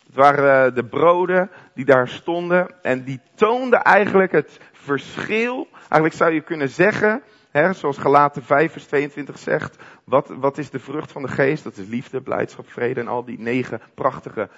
[0.07, 5.69] Het waren eh, de broden die daar stonden en die toonden eigenlijk het verschil.
[5.73, 10.71] Eigenlijk zou je kunnen zeggen He, zoals Galaten 5 vers 22 zegt, wat, wat is
[10.71, 11.65] de vrucht van de geest?
[11.65, 14.49] Dat is liefde, blijdschap, vrede en al die negen prachtige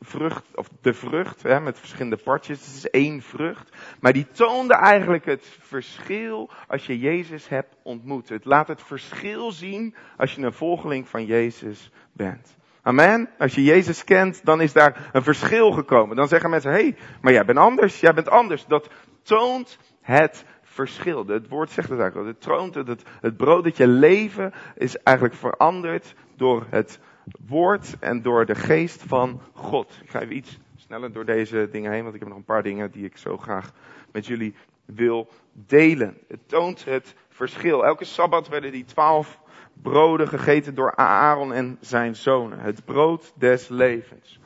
[0.00, 2.66] vrucht, of de vrucht, met verschillende partjes.
[2.66, 3.76] Het is één vrucht.
[4.00, 8.28] Maar die toonde eigenlijk het verschil als je Jezus hebt ontmoet.
[8.28, 12.56] Het laat het verschil zien als je een volgeling van Jezus bent.
[12.82, 13.28] Amen.
[13.38, 16.16] Als je Jezus kent, dan is daar een verschil gekomen.
[16.16, 18.66] Dan zeggen mensen, hé, hey, maar jij bent anders, jij bent anders.
[18.66, 18.88] Dat
[19.22, 20.44] toont het
[20.78, 22.24] Het woord zegt het eigenlijk al.
[22.26, 27.00] Het troont, het, het brood dat je leven is eigenlijk veranderd door het
[27.46, 29.98] woord en door de geest van God.
[30.02, 32.62] Ik ga even iets sneller door deze dingen heen, want ik heb nog een paar
[32.62, 33.72] dingen die ik zo graag
[34.12, 34.54] met jullie
[34.84, 36.18] wil delen.
[36.28, 37.84] Het toont het verschil.
[37.84, 39.38] Elke sabbat werden die twaalf
[39.82, 42.58] broden gegeten door Aaron en zijn zonen.
[42.58, 44.40] Het brood des levens.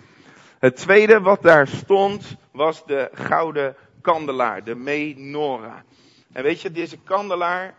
[0.59, 5.78] Het tweede wat daar stond was de gouden kandelaar, de menorah.
[6.33, 7.74] En weet je, deze kandelaar,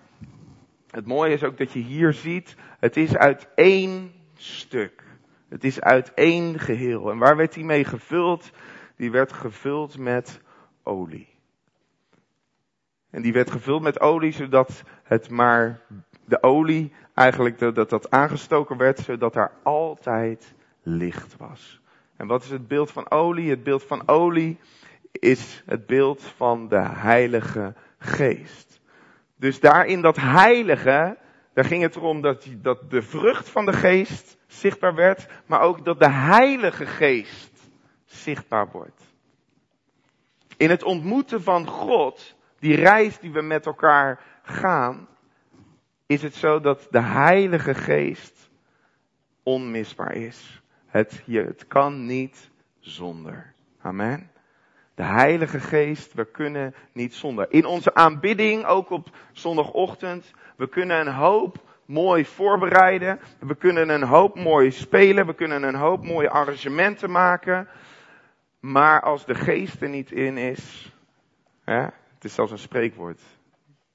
[0.89, 5.03] het mooie is ook dat je hier ziet, het is uit één stuk.
[5.49, 7.11] Het is uit één geheel.
[7.11, 8.51] En waar werd die mee gevuld?
[8.95, 10.41] Die werd gevuld met
[10.83, 11.27] olie.
[13.09, 15.81] En die werd gevuld met olie zodat het maar,
[16.25, 21.81] de olie eigenlijk, dat dat aangestoken werd, zodat er altijd licht was.
[22.15, 23.49] En wat is het beeld van olie?
[23.49, 24.59] Het beeld van olie
[25.11, 27.73] is het beeld van de Heilige
[28.03, 28.81] Geest.
[29.35, 31.17] Dus daar in dat heilige,
[31.53, 35.85] daar ging het erom dat, dat de vrucht van de geest zichtbaar werd, maar ook
[35.85, 37.69] dat de Heilige Geest
[38.05, 39.01] zichtbaar wordt.
[40.57, 45.07] In het ontmoeten van God, die reis die we met elkaar gaan,
[46.05, 48.49] is het zo dat de Heilige Geest
[49.43, 50.61] onmisbaar is.
[50.85, 53.53] Het, het kan niet zonder.
[53.81, 54.32] Amen.
[54.95, 57.45] De Heilige Geest, we kunnen niet zonder.
[57.49, 63.19] In onze aanbidding, ook op zondagochtend, we kunnen een hoop mooi voorbereiden.
[63.39, 65.25] We kunnen een hoop mooi spelen.
[65.25, 67.67] We kunnen een hoop mooie arrangementen maken.
[68.59, 70.93] Maar als de geest er niet in is,
[71.63, 73.21] hè, het is zelfs een spreekwoord.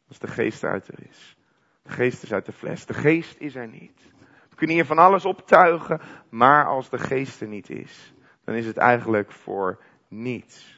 [0.09, 1.37] Als de geest eruit er is.
[1.83, 2.87] De geest is uit de fles.
[2.87, 4.01] De geest is er niet.
[4.51, 8.67] We kunnen hier van alles optuigen, maar als de geest er niet is, dan is
[8.67, 10.78] het eigenlijk voor niets.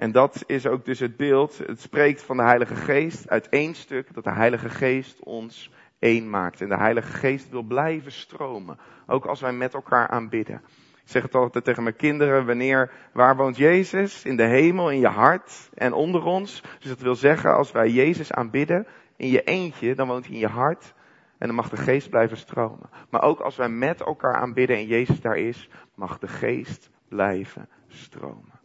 [0.00, 1.58] En dat is ook dus het beeld.
[1.66, 4.14] Het spreekt van de Heilige Geest uit één stuk.
[4.14, 6.60] Dat de Heilige Geest ons één maakt.
[6.60, 8.78] En de Heilige Geest wil blijven stromen.
[9.06, 10.62] Ook als wij met elkaar aanbidden.
[11.02, 12.46] Ik zeg het altijd tegen mijn kinderen.
[12.46, 14.24] Wanneer, waar woont Jezus?
[14.24, 16.62] In de hemel, in je hart en onder ons.
[16.78, 18.86] Dus dat wil zeggen, als wij Jezus aanbidden
[19.16, 20.94] in je eentje, dan woont hij in je hart.
[21.38, 22.90] En dan mag de geest blijven stromen.
[23.10, 27.68] Maar ook als wij met elkaar aanbidden en Jezus daar is, mag de geest blijven
[27.88, 28.59] stromen.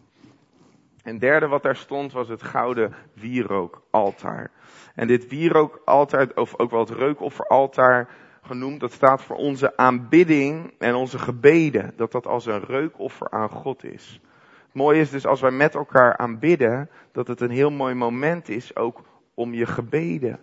[1.06, 4.52] En derde wat daar stond was het gouden wierookaltaar.
[4.96, 8.10] En dit wierookaltaar, of ook wel het reukofferaltaar
[8.42, 11.94] genoemd, dat staat voor onze aanbidding en onze gebeden.
[11.96, 14.20] Dat dat als een reukoffer aan God is.
[14.66, 18.50] Het mooie is dus als wij met elkaar aanbidden, dat het een heel mooi moment
[18.50, 19.02] is ook
[19.34, 20.40] om je gebeden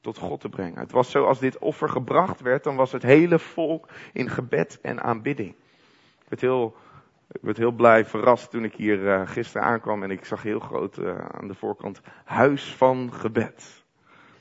[0.00, 0.78] tot God te brengen.
[0.78, 4.78] Het was zo als dit offer gebracht werd, dan was het hele volk in gebed
[4.82, 5.54] en aanbidding.
[6.28, 6.76] Werd heel
[7.36, 10.60] ik werd heel blij verrast toen ik hier uh, gisteren aankwam en ik zag heel
[10.60, 13.84] groot uh, aan de voorkant Huis van Gebed.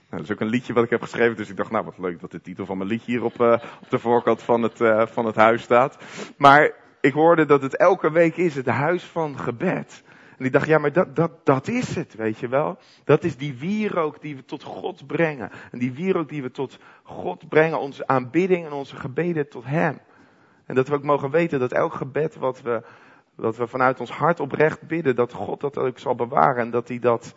[0.10, 1.98] Nou, dat is ook een liedje wat ik heb geschreven, dus ik dacht, nou wat
[1.98, 5.10] leuk dat de titel van mijn liedje hier op, uh, op de voorkant van het,
[5.12, 5.98] van het huis staat.
[6.38, 6.72] Maar
[7.02, 10.04] ik hoorde dat het elke week is, het Huis van Gebed.
[10.38, 12.78] En ik dacht, ja, maar dat, dat, dat is het, weet je wel.
[13.04, 15.52] Dat is die wierook die we tot God brengen.
[15.72, 20.00] En die wierook die we tot God brengen, onze aanbidding en onze gebeden tot Hem.
[20.66, 22.82] En dat we ook mogen weten dat elk gebed wat we,
[23.36, 27.00] we vanuit ons hart oprecht bidden, dat God dat ook zal bewaren en dat hij
[27.00, 27.34] dat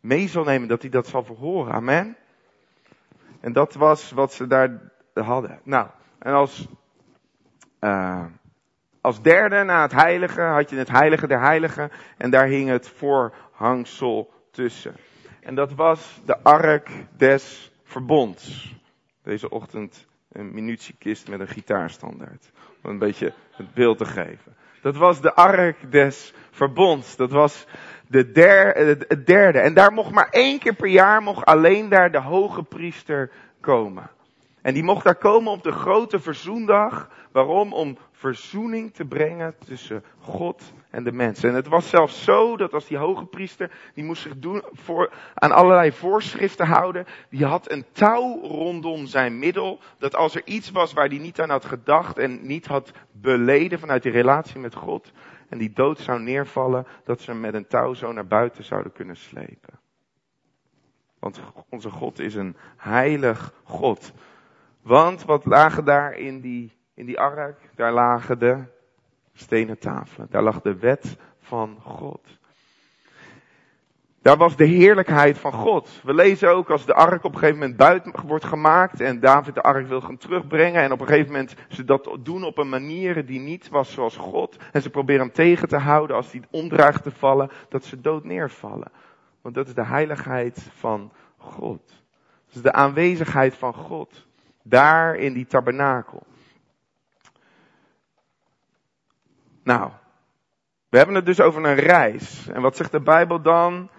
[0.00, 1.72] mee zal nemen, dat hij dat zal verhoren.
[1.72, 2.16] Amen.
[3.40, 5.60] En dat was wat ze daar hadden.
[5.62, 5.86] Nou,
[6.18, 6.68] en als,
[7.80, 8.24] uh,
[9.00, 12.88] als derde na het heilige had je het heilige der heiligen en daar hing het
[12.88, 14.94] voorhangsel tussen.
[15.40, 18.74] En dat was de ark des verbonds.
[19.22, 22.50] Deze ochtend een munitiekist met een gitaarstandaard.
[22.82, 24.54] Om een beetje het beeld te geven.
[24.82, 27.16] Dat was de ark des verbonds.
[27.16, 27.66] Dat was
[28.06, 29.58] de het derde.
[29.58, 33.30] En daar mocht maar één keer per jaar mocht alleen daar de hoge priester
[33.60, 34.10] komen.
[34.62, 37.08] En die mocht daar komen op de grote verzoendag.
[37.32, 37.72] Waarom?
[37.72, 41.48] Om verzoening te brengen tussen God en de mensen.
[41.48, 45.12] En het was zelfs zo dat als die hoge priester, die moest zich doen voor,
[45.34, 47.06] aan allerlei voorschriften houden.
[47.28, 49.78] Die had een touw rondom zijn middel.
[49.98, 53.78] Dat als er iets was waar hij niet aan had gedacht en niet had beleden
[53.78, 55.12] vanuit die relatie met God.
[55.48, 58.92] En die dood zou neervallen, dat ze hem met een touw zo naar buiten zouden
[58.92, 59.80] kunnen slepen.
[61.18, 64.12] Want onze God is een heilig God.
[64.82, 67.58] Want wat lagen daar in die, in die ark?
[67.74, 68.64] Daar lagen de
[69.32, 70.26] stenen tafelen.
[70.30, 72.40] Daar lag de wet van God.
[74.22, 76.00] Daar was de heerlijkheid van God.
[76.02, 79.54] We lezen ook als de ark op een gegeven moment buiten wordt gemaakt en David
[79.54, 82.68] de ark wil gaan terugbrengen en op een gegeven moment ze dat doen op een
[82.68, 86.42] manier die niet was zoals God en ze proberen hem tegen te houden als hij
[86.50, 88.92] omdraagt te vallen, dat ze dood neervallen.
[89.40, 91.86] Want dat is de heiligheid van God.
[92.46, 94.26] Dat is de aanwezigheid van God.
[94.62, 96.26] Daar in die tabernakel.
[99.62, 99.90] Nou,
[100.88, 102.48] we hebben het dus over een reis.
[102.48, 103.90] En wat zegt de Bijbel dan?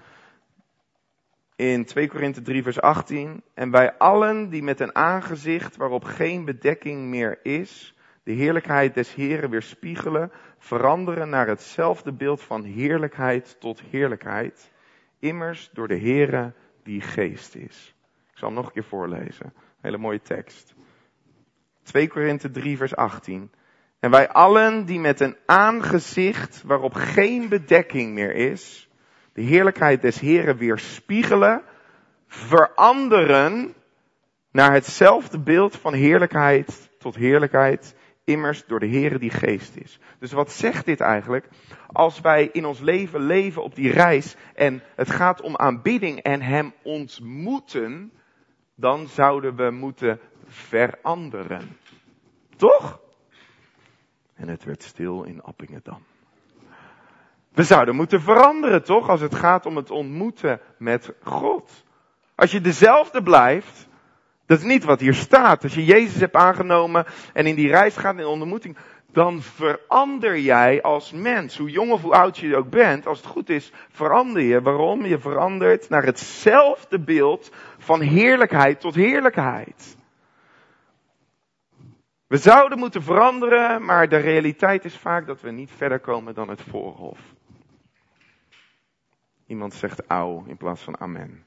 [1.56, 3.44] In 2 Korinthe 3 vers 18.
[3.54, 9.14] En bij allen die met een aangezicht waarop geen bedekking meer is, de heerlijkheid des
[9.14, 14.72] Heren weerspiegelen, veranderen naar hetzelfde beeld van heerlijkheid tot heerlijkheid.
[15.20, 16.54] Immers door de Heere
[16.84, 17.96] die geest is.
[18.32, 19.54] Ik zal hem nog een keer voorlezen.
[19.84, 20.74] Hele mooie tekst.
[21.84, 23.52] 2 Korinthe 3 vers 18.
[24.00, 28.90] En wij allen die met een aangezicht waarop geen bedekking meer is,
[29.34, 31.62] de heerlijkheid des Heren weerspiegelen,
[32.28, 33.74] veranderen
[34.52, 40.00] naar hetzelfde beeld van heerlijkheid tot heerlijkheid, immers door de Heere die geest is.
[40.20, 41.48] Dus wat zegt dit eigenlijk?
[41.88, 46.42] Als wij in ons leven leven op die reis en het gaat om aanbidding en
[46.42, 48.12] Hem ontmoeten,
[48.76, 51.78] dan zouden we moeten veranderen.
[52.56, 53.00] Toch?
[54.34, 56.04] En het werd stil in Appingedam.
[57.54, 59.10] We zouden moeten veranderen, toch?
[59.10, 61.84] Als het gaat om het ontmoeten met God.
[62.36, 63.88] Als je dezelfde blijft,
[64.46, 65.64] dat is niet wat hier staat.
[65.64, 68.78] Als je Jezus hebt aangenomen en in die reis gaat in ontmoeting,
[69.14, 71.58] dan verander jij als mens.
[71.58, 74.62] Hoe jong of hoe oud je ook bent, als het goed is, verander je.
[74.62, 75.06] Waarom?
[75.06, 79.98] Je verandert naar hetzelfde beeld van heerlijkheid tot heerlijkheid.
[82.28, 86.50] We zouden moeten veranderen, maar de realiteit is vaak dat we niet verder komen dan
[86.50, 87.20] het voorhof.
[89.48, 91.46] Iemand zegt auw in plaats van amen.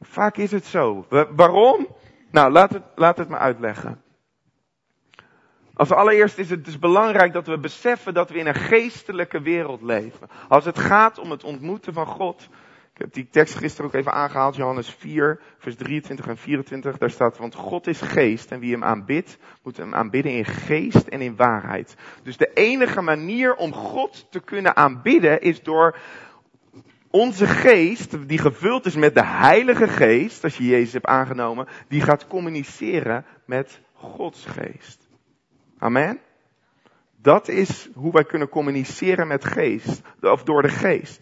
[0.00, 1.06] Vaak is het zo.
[1.36, 1.86] waarom?
[2.30, 4.02] Nou, laat het, laat het me uitleggen.
[5.78, 9.82] Als allereerst is het dus belangrijk dat we beseffen dat we in een geestelijke wereld
[9.82, 10.28] leven.
[10.48, 12.48] Als het gaat om het ontmoeten van God.
[12.94, 16.98] Ik heb die tekst gisteren ook even aangehaald, Johannes 4, vers 23 en 24.
[16.98, 21.06] Daar staat, want God is geest en wie hem aanbidt, moet hem aanbidden in geest
[21.06, 21.94] en in waarheid.
[22.22, 25.98] Dus de enige manier om God te kunnen aanbidden is door
[27.10, 32.00] onze geest, die gevuld is met de Heilige Geest, als je Jezus hebt aangenomen, die
[32.00, 35.07] gaat communiceren met Gods geest.
[35.78, 36.20] Amen?
[37.22, 41.20] Dat is hoe wij kunnen communiceren met geest, of door de geest.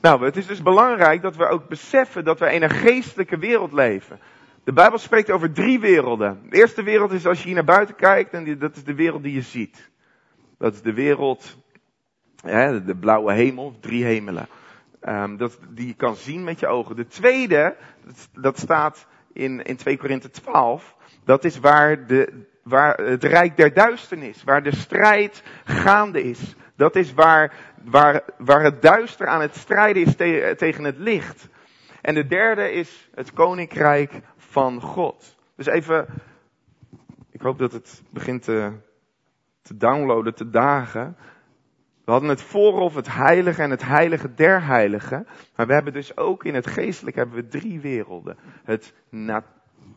[0.00, 3.72] Nou, het is dus belangrijk dat we ook beseffen dat we in een geestelijke wereld
[3.72, 4.18] leven.
[4.64, 6.40] De Bijbel spreekt over drie werelden.
[6.50, 9.22] De eerste wereld is als je hier naar buiten kijkt, en dat is de wereld
[9.22, 9.90] die je ziet.
[10.58, 11.56] Dat is de wereld,
[12.42, 14.48] de blauwe hemel, drie hemelen.
[15.08, 16.96] Um, dat, die je kan zien met je ogen.
[16.96, 17.76] De tweede,
[18.32, 23.72] dat staat in, in 2 Korinthe 12, dat is waar, de, waar het rijk der
[23.74, 26.56] duisternis, waar de strijd gaande is.
[26.76, 27.54] Dat is waar,
[27.84, 30.14] waar, waar het duister aan het strijden is
[30.56, 31.48] tegen het licht.
[32.00, 35.36] En de derde is het koninkrijk van God.
[35.56, 36.06] Dus even,
[37.30, 38.72] ik hoop dat het begint te,
[39.62, 41.16] te downloaden, te dagen.
[42.04, 45.26] We hadden het voorhof, het heilige en het heilige der heiligen.
[45.56, 48.38] Maar we hebben dus ook in het geestelijk hebben we drie werelden.
[48.64, 48.94] Het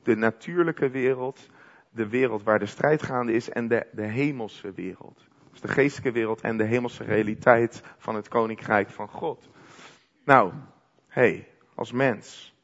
[0.04, 1.50] de natuurlijke wereld,
[1.92, 5.28] de wereld waar de strijd gaande is en de, de hemelse wereld.
[5.52, 9.50] Dus de geestelijke wereld en de hemelse realiteit van het koninkrijk van God.
[10.26, 10.54] Nou,
[11.08, 12.56] hey, als mens.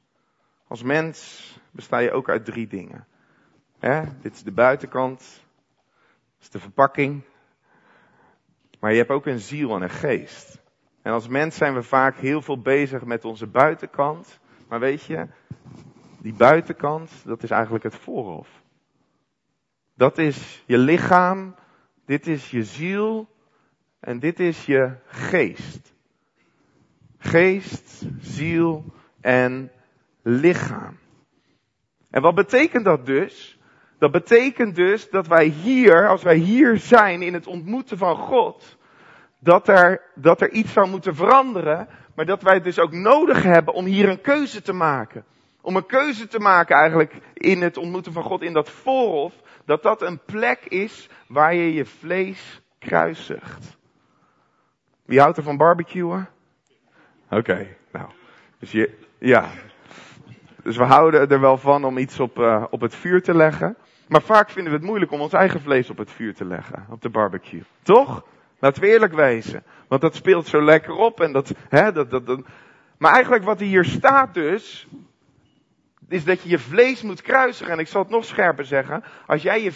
[0.68, 3.08] Als mens besta je ook uit drie dingen.
[4.22, 5.20] Dit is de buitenkant.
[5.20, 7.22] Dat is de verpakking.
[8.80, 10.62] Maar je hebt ook een ziel en een geest.
[11.02, 14.40] En als mens zijn we vaak heel veel bezig met onze buitenkant.
[14.68, 15.28] Maar weet je,
[16.22, 18.57] die buitenkant, dat is eigenlijk het voorhof.
[19.98, 21.56] Dat is je lichaam,
[22.06, 23.28] dit is je ziel
[24.00, 25.94] en dit is je geest.
[27.18, 28.86] Geest, ziel
[29.22, 29.72] en
[30.22, 30.98] lichaam.
[32.10, 33.60] En wat betekent dat dus?
[34.00, 38.78] Dat betekent dus dat wij hier, als wij hier zijn in het ontmoeten van God,
[39.40, 43.44] dat er, dat er iets zou moeten veranderen, maar dat wij het dus ook nodig
[43.44, 45.26] hebben om hier een keuze te maken.
[45.62, 49.34] Om een keuze te maken eigenlijk in het ontmoeten van God, in dat voorhof,
[49.68, 53.78] dat dat een plek is waar je je vlees kruisigt.
[55.06, 56.30] Wie houdt er van barbecuen?
[57.30, 58.10] Oké, nou.
[58.60, 59.50] Dus je, ja.
[60.64, 63.78] Dus we houden er wel van om iets op, uh, op het vuur te leggen.
[64.08, 66.86] Maar vaak vinden we het moeilijk om ons eigen vlees op het vuur te leggen,
[66.90, 67.64] op de barbecue.
[67.82, 68.26] Toch?
[68.60, 69.64] Laten we eerlijk wezen.
[69.88, 72.40] Want dat speelt zo lekker op en dat, hè, dat, dat, dat.
[72.98, 74.88] Maar eigenlijk wat hier staat dus,
[76.10, 77.74] is dat je je vlees moet kruisigen.
[77.74, 79.04] En ik zal het nog scherper zeggen.
[79.26, 79.72] Als jij je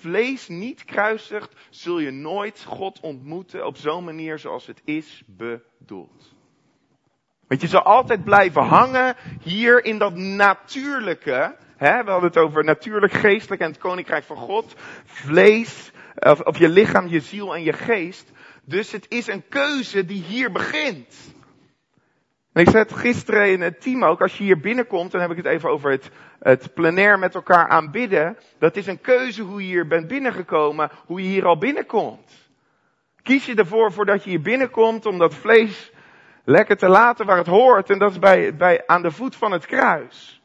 [0.00, 6.34] vlees niet kruisigt, zul je nooit God ontmoeten op zo'n manier zoals het is bedoeld.
[7.46, 11.56] Want je zal altijd blijven hangen hier in dat natuurlijke.
[11.76, 12.04] Hè?
[12.04, 14.74] We hadden het over natuurlijk, geestelijk en het koninkrijk van God.
[15.04, 18.32] Vlees, of, of je lichaam, je ziel en je geest.
[18.64, 21.34] Dus het is een keuze die hier begint.
[22.52, 25.30] En ik zei het gisteren in het team ook, als je hier binnenkomt, dan heb
[25.30, 28.38] ik het even over het, het plenair met elkaar aanbidden.
[28.58, 32.50] Dat is een keuze hoe je hier bent binnengekomen, hoe je hier al binnenkomt.
[33.22, 35.92] Kies je ervoor voordat je hier binnenkomt om dat vlees
[36.44, 37.90] lekker te laten waar het hoort.
[37.90, 40.42] En dat is bij, bij, aan de voet van het kruis.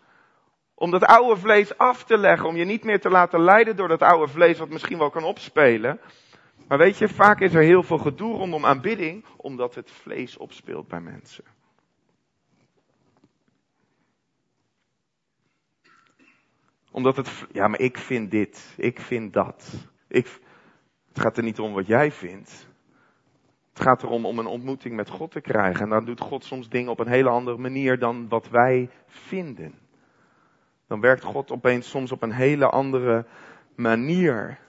[0.75, 3.87] Om dat oude vlees af te leggen, om je niet meer te laten leiden door
[3.87, 5.99] dat oude vlees wat misschien wel kan opspelen.
[6.67, 10.87] Maar weet je, vaak is er heel veel gedoe rondom aanbidding, omdat het vlees opspeelt
[10.87, 11.56] bij mensen.
[16.97, 19.73] Omdat het, ja, maar ik vind dit, ik vind dat.
[20.07, 20.39] Ik,
[21.07, 22.67] het gaat er niet om wat jij vindt.
[23.73, 25.83] Het gaat erom om een ontmoeting met God te krijgen.
[25.83, 29.73] En dan doet God soms dingen op een hele andere manier dan wat wij vinden.
[30.87, 33.25] Dan werkt God opeens soms op een hele andere
[33.75, 34.59] manier.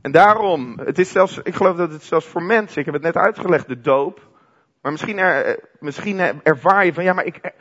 [0.00, 3.02] En daarom, het is zelfs, ik geloof dat het zelfs voor mensen, ik heb het
[3.02, 4.28] net uitgelegd, de doop.
[4.80, 7.52] Maar misschien, er, misschien ervaar je van, ja, maar ik,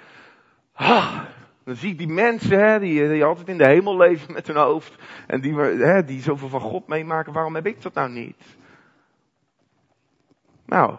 [0.73, 1.21] ah,
[1.63, 4.55] dan zie ik die mensen, hè, die, die altijd in de hemel leven met hun
[4.55, 4.95] hoofd.
[5.27, 7.33] En die, hè, die zoveel van God meemaken.
[7.33, 8.57] Waarom heb ik dat nou niet?
[10.65, 10.97] Nou,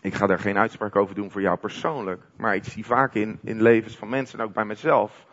[0.00, 2.22] ik ga daar geen uitspraak over doen voor jou persoonlijk.
[2.36, 5.26] Maar ik zie vaak in, in levens van mensen en ook bij mezelf.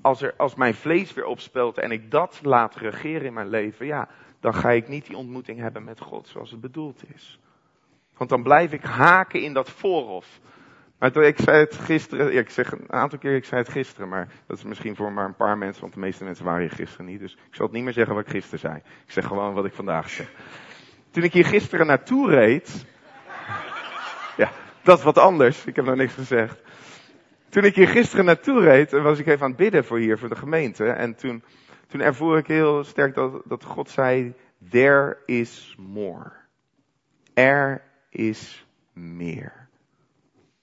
[0.00, 3.86] Als, er, als mijn vlees weer opspeelt en ik dat laat regeren in mijn leven,
[3.86, 4.08] ja,
[4.40, 7.40] dan ga ik niet die ontmoeting hebben met God zoals het bedoeld is.
[8.16, 10.40] Want dan blijf ik haken in dat voorhof.
[11.02, 14.08] Maar ik zei het gisteren, ja, ik zeg een aantal keer, ik zei het gisteren,
[14.08, 16.70] maar dat is misschien voor maar een paar mensen, want de meeste mensen waren hier
[16.70, 17.20] gisteren niet.
[17.20, 18.76] Dus ik zal het niet meer zeggen wat ik gisteren zei.
[18.76, 20.32] Ik zeg gewoon wat ik vandaag zeg.
[21.10, 22.86] Toen ik hier gisteren naartoe reed,
[24.36, 24.50] ja,
[24.82, 26.62] dat is wat anders, ik heb nog niks gezegd.
[27.48, 30.28] Toen ik hier gisteren naartoe reed, was ik even aan het bidden voor hier, voor
[30.28, 30.84] de gemeente.
[30.84, 31.44] En toen,
[31.86, 34.34] toen ervoer ik heel sterk dat, dat God zei,
[34.70, 36.32] there is more.
[37.34, 39.61] Er is meer.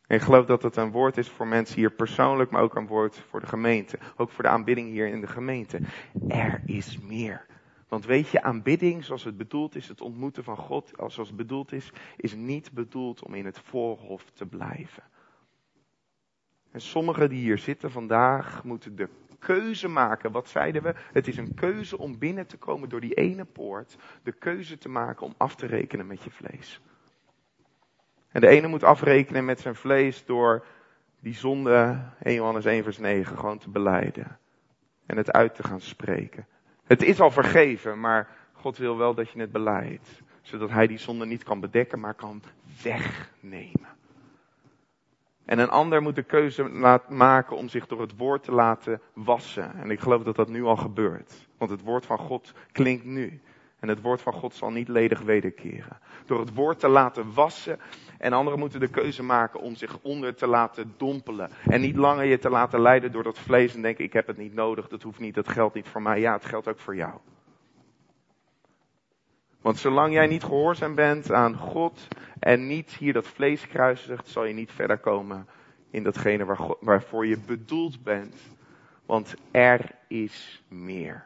[0.10, 2.88] En ik geloof dat het een woord is voor mensen hier persoonlijk, maar ook een
[2.88, 4.00] woord voor de gemeente.
[4.16, 5.80] Ook voor de aanbidding hier in de gemeente.
[6.28, 7.46] Er is meer.
[7.88, 11.72] Want weet je, aanbidding zoals het bedoeld is, het ontmoeten van God zoals het bedoeld
[11.72, 15.04] is, is niet bedoeld om in het voorhof te blijven.
[16.72, 20.32] En sommigen die hier zitten vandaag moeten de keuze maken.
[20.32, 20.94] Wat zeiden we?
[21.12, 23.98] Het is een keuze om binnen te komen door die ene poort.
[24.24, 26.82] De keuze te maken om af te rekenen met je vlees.
[28.32, 30.66] En de ene moet afrekenen met zijn vlees door
[31.20, 34.38] die zonde, 1 Johannes 1 vers 9, gewoon te beleiden.
[35.06, 36.48] En het uit te gaan spreken.
[36.84, 40.22] Het is al vergeven, maar God wil wel dat je het beleidt.
[40.42, 42.42] Zodat hij die zonde niet kan bedekken, maar kan
[42.84, 43.88] wegnemen.
[45.46, 46.64] En een ander moet de keuze
[47.08, 49.74] maken om zich door het woord te laten wassen.
[49.74, 51.48] En ik geloof dat dat nu al gebeurt.
[51.58, 53.42] Want het woord van God klinkt nu.
[53.80, 56.00] En het woord van God zal niet ledig wederkeren.
[56.26, 57.80] Door het woord te laten wassen.
[58.18, 61.52] En anderen moeten de keuze maken om zich onder te laten dompelen.
[61.66, 64.38] En niet langer je te laten leiden door dat vlees en denken: ik heb het
[64.38, 66.20] niet nodig, dat hoeft niet, dat geldt niet voor mij.
[66.20, 67.20] Ja, het geldt ook voor jou.
[69.62, 72.08] Want zolang jij niet gehoorzaam bent aan God
[72.40, 75.48] en niet hier dat vlees kruisigt, zal je niet verder komen
[75.92, 78.36] in datgene waarvoor je bedoeld bent.
[79.06, 81.26] Want er is meer.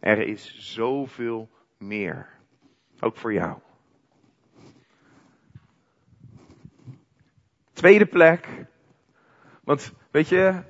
[0.00, 1.48] Er is zoveel
[1.80, 2.26] meer.
[3.00, 3.58] Ook voor jou.
[7.72, 8.48] Tweede plek.
[9.64, 10.62] Want weet je,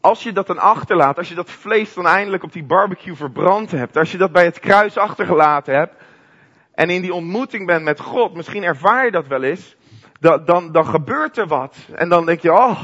[0.00, 3.70] als je dat dan achterlaat, als je dat vlees dan eindelijk op die barbecue verbrand
[3.70, 5.94] hebt, als je dat bij het kruis achtergelaten hebt
[6.74, 9.76] en in die ontmoeting bent met God, misschien ervaar je dat wel eens,
[10.20, 11.76] dan, dan, dan gebeurt er wat.
[11.94, 12.82] En dan denk je, oh,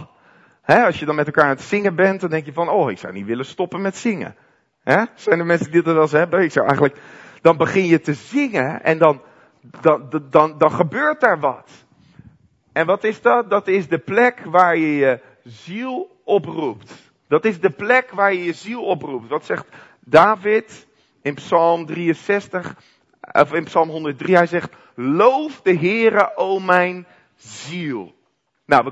[0.65, 2.99] als je dan met elkaar aan het zingen bent, dan denk je van, oh, ik
[2.99, 4.37] zou niet willen stoppen met zingen.
[4.83, 5.05] Hè?
[5.15, 6.43] Zijn er mensen die dat wel eens hebben?
[6.43, 6.99] Ik zou eigenlijk,
[7.41, 9.23] dan begin je te zingen en dan,
[9.81, 11.71] dan, dan, dan gebeurt daar wat.
[12.73, 13.51] En wat is dat?
[13.51, 17.13] Dat is de plek waar je je ziel oproept.
[17.29, 19.29] Dat is de plek waar je je ziel oproept.
[19.29, 19.67] Wat zegt
[20.01, 20.87] David
[21.23, 22.77] in Psalm 63,
[23.33, 24.37] of in Psalm 103?
[24.37, 28.17] Hij zegt, loof de Heere, o mijn ziel.
[28.65, 28.91] Nou, we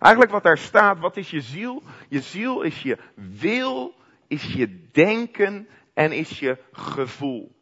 [0.00, 0.30] een wat eigenlijk?
[0.30, 1.82] Wat daar staat, wat is je ziel?
[2.08, 3.94] Je ziel is je wil,
[4.26, 7.52] is je denken en is je gevoel.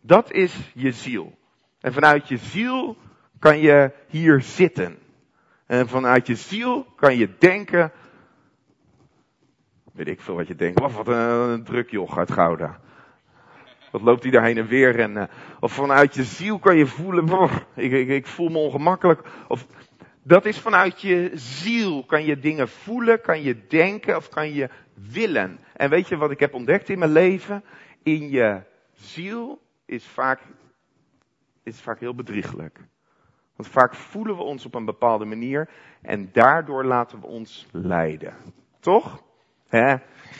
[0.00, 1.38] Dat is je ziel.
[1.80, 2.96] En vanuit je ziel
[3.38, 4.98] kan je hier zitten.
[5.66, 7.92] En vanuit je ziel kan je denken.
[9.92, 10.80] Weet ik veel wat je denkt.
[10.80, 12.80] Of wat een, druk joch uit Gouda.
[13.90, 15.00] Wat loopt hij daar heen en weer?
[15.00, 15.22] En, uh,
[15.60, 17.50] of vanuit je ziel kan je voelen.
[17.74, 19.20] ik, ik, ik voel me ongemakkelijk.
[19.48, 19.66] Of
[20.22, 22.04] dat is vanuit je ziel.
[22.04, 25.58] Kan je dingen voelen, kan je denken of kan je willen.
[25.76, 27.64] En weet je wat ik heb ontdekt in mijn leven?
[28.02, 28.62] In je
[28.92, 30.40] ziel is vaak,
[31.62, 32.78] is vaak heel bedrieglijk.
[33.56, 35.68] Want vaak voelen we ons op een bepaalde manier
[36.02, 38.34] en daardoor laten we ons leiden.
[38.80, 39.22] Toch?
[39.68, 39.96] Hè?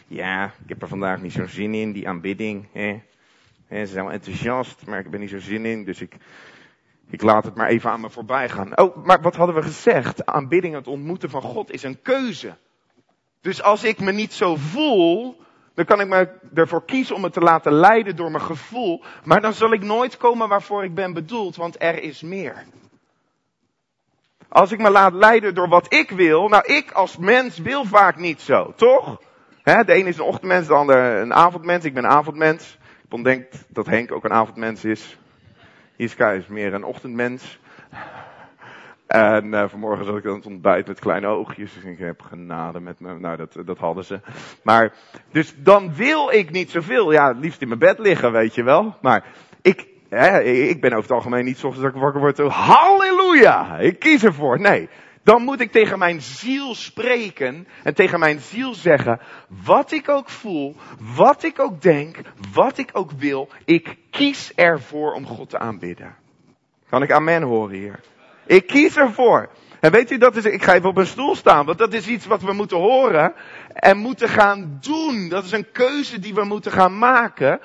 [0.07, 2.69] Ja, ik heb er vandaag niet zo'n zin in, die aanbidding.
[2.73, 3.03] Hè?
[3.67, 6.17] Hè, ze zijn wel enthousiast, maar ik ben niet zo zin in, dus ik,
[7.13, 8.79] ik laat het maar even aan me voorbij gaan.
[8.79, 10.27] Oh, maar wat hadden we gezegd?
[10.27, 12.57] Aanbidding, het ontmoeten van God is een keuze.
[13.41, 15.43] Dus als ik me niet zo voel,
[15.75, 19.03] dan kan ik me ervoor kiezen om me te laten leiden door mijn gevoel.
[19.25, 22.65] Maar dan zal ik nooit komen waarvoor ik ben bedoeld, want er is meer.
[24.49, 28.17] Als ik me laat leiden door wat ik wil, nou ik als mens wil vaak
[28.17, 29.21] niet zo, toch?
[29.63, 31.85] de ene is een ochtendmens, de ander een avondmens.
[31.85, 32.79] Ik ben een avondmens.
[33.05, 35.19] Ik ontdek dat Henk ook een avondmens is.
[36.03, 37.59] Iska is meer een ochtendmens.
[39.07, 41.75] En uh, vanmorgen zat ik aan het ontbijt met kleine oogjes.
[41.75, 43.19] Dus ik heb genade met me.
[43.19, 44.21] Nou, dat, dat hadden ze.
[44.63, 44.93] Maar,
[45.31, 47.13] dus dan wil ik niet zoveel.
[47.13, 48.97] Ja, het liefst in mijn bed liggen, weet je wel.
[49.01, 49.25] Maar
[49.63, 52.39] ik, hè, ik ben over het algemeen niet zoals ik wakker word.
[52.39, 53.79] Halleluja!
[53.79, 54.61] Ik kies ervoor.
[54.61, 54.89] Nee.
[55.23, 59.21] Dan moet ik tegen mijn ziel spreken en tegen mijn ziel zeggen,
[59.65, 60.77] wat ik ook voel,
[61.15, 62.17] wat ik ook denk,
[62.53, 66.17] wat ik ook wil, ik kies ervoor om God te aanbidden.
[66.89, 68.01] Kan ik amen horen hier?
[68.47, 69.49] Ik kies ervoor.
[69.81, 72.07] En weet u, dat is, ik ga even op een stoel staan, want dat is
[72.07, 73.35] iets wat we moeten horen
[73.73, 75.29] en moeten gaan doen.
[75.29, 77.61] Dat is een keuze die we moeten gaan maken,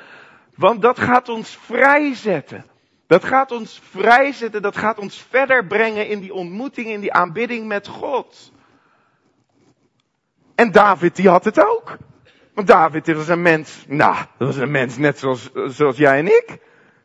[0.56, 2.66] want dat gaat ons vrijzetten.
[3.08, 7.68] Dat gaat ons vrijzetten, dat gaat ons verder brengen in die ontmoeting, in die aanbidding
[7.68, 8.52] met God.
[10.56, 11.98] En David, die had het ook.
[12.54, 16.18] Want David, dit was een mens, nou, dat was een mens net zoals, zoals jij
[16.18, 16.58] en ik.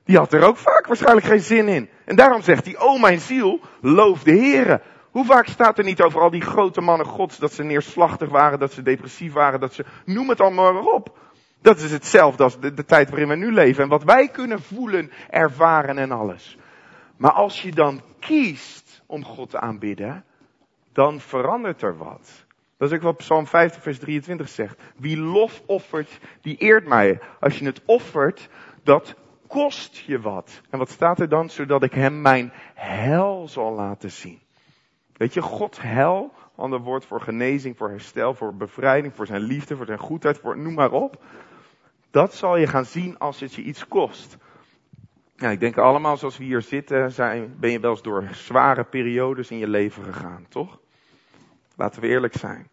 [0.05, 1.89] Die had er ook vaak waarschijnlijk geen zin in.
[2.05, 4.81] En daarom zegt hij, oh mijn ziel, loof de Heere.
[5.11, 8.59] Hoe vaak staat er niet over al die grote mannen gods dat ze neerslachtig waren,
[8.59, 11.19] dat ze depressief waren, dat ze, noem het allemaal maar op.
[11.63, 15.11] Dat is hetzelfde als de, tijd waarin we nu leven en wat wij kunnen voelen,
[15.31, 16.59] ervaren en alles.
[17.17, 20.25] Maar als je dan kiest om God te aanbidden,
[20.93, 22.45] dan verandert er wat.
[22.77, 24.81] Dat is ook wat Psalm 50 vers 23 zegt.
[24.97, 27.21] Wie lof offert, die eert mij.
[27.41, 28.49] Als je het offert,
[28.83, 29.15] dat
[29.47, 30.61] kost je wat.
[30.71, 31.51] En wat staat er dan?
[31.51, 34.41] Zodat ik hem mijn hel zal laten zien.
[35.13, 39.77] Weet je, Gods hel, ander woord voor genezing, voor herstel, voor bevrijding, voor zijn liefde,
[39.77, 41.23] voor zijn goedheid, voor noem maar op.
[42.13, 44.37] Dat zal je gaan zien als het je iets kost.
[45.37, 48.85] Nou, ik denk allemaal zoals we hier zitten, zijn, ben je wel eens door zware
[48.85, 50.79] periodes in je leven gegaan, toch?
[51.77, 52.69] Laten we eerlijk zijn.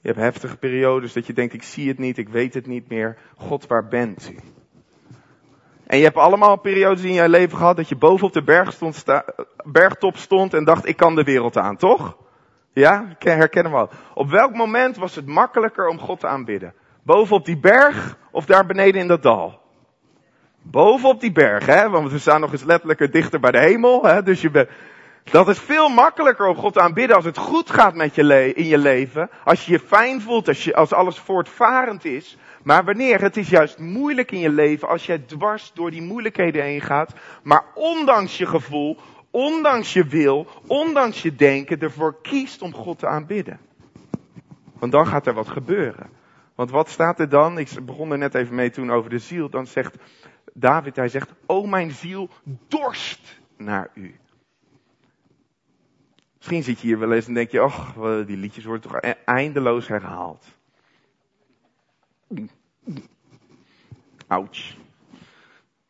[0.00, 2.88] Je hebt heftige periodes dat je denkt, ik zie het niet, ik weet het niet
[2.88, 3.18] meer.
[3.36, 4.38] God, waar bent u?
[5.86, 8.72] En je hebt allemaal periodes in je leven gehad dat je boven op de berg
[8.72, 9.04] stond,
[9.64, 12.16] bergtop stond en dacht, ik kan de wereld aan, toch?
[12.72, 13.90] Ja, herkennen we al.
[14.14, 16.74] Op welk moment was het makkelijker om God te aanbidden?
[17.02, 19.60] Boven op die berg of daar beneden in dat dal?
[20.62, 21.88] Boven op die berg, hè?
[21.90, 24.22] Want we staan nog eens letterlijker dichter bij de hemel, hè?
[24.22, 24.68] Dus je bent,
[25.30, 28.66] dat is veel makkelijker om God te aanbidden als het goed gaat met je in
[28.66, 29.30] je leven.
[29.44, 32.36] Als je je fijn voelt, als, als alles voortvarend is.
[32.62, 36.64] Maar wanneer het is juist moeilijk in je leven, als jij dwars door die moeilijkheden
[36.64, 38.98] heen gaat, maar ondanks je gevoel,
[39.30, 43.60] ondanks je wil, ondanks je denken, ervoor kiest om God te aanbidden.
[44.78, 46.21] Want dan gaat er wat gebeuren.
[46.62, 47.58] Want wat staat er dan?
[47.58, 49.48] Ik begon er net even mee toen over de ziel.
[49.48, 49.96] Dan zegt
[50.54, 52.28] David, hij zegt, o mijn ziel,
[52.68, 54.20] dorst naar u.
[56.36, 57.94] Misschien zit je hier wel eens en denk je, ach,
[58.26, 60.46] die liedjes worden toch e-, eindeloos herhaald.
[64.26, 64.76] Ouch.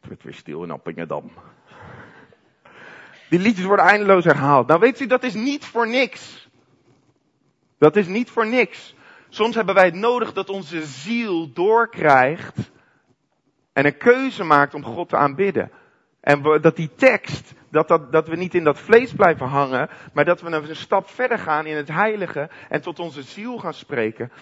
[0.01, 1.31] Het werd weer stil in Appingedam.
[3.29, 4.67] Die liedjes worden eindeloos herhaald.
[4.67, 6.49] Nou weet u, dat is niet voor niks.
[7.79, 8.95] Dat is niet voor niks.
[9.35, 12.71] Soms hebben wij het nodig dat onze ziel doorkrijgt
[13.73, 15.71] en een keuze maakt om God te aanbidden.
[16.21, 20.25] En dat die tekst, dat, dat, dat we niet in dat vlees blijven hangen, maar
[20.25, 24.33] dat we een stap verder gaan in het heilige en tot onze ziel gaan spreken.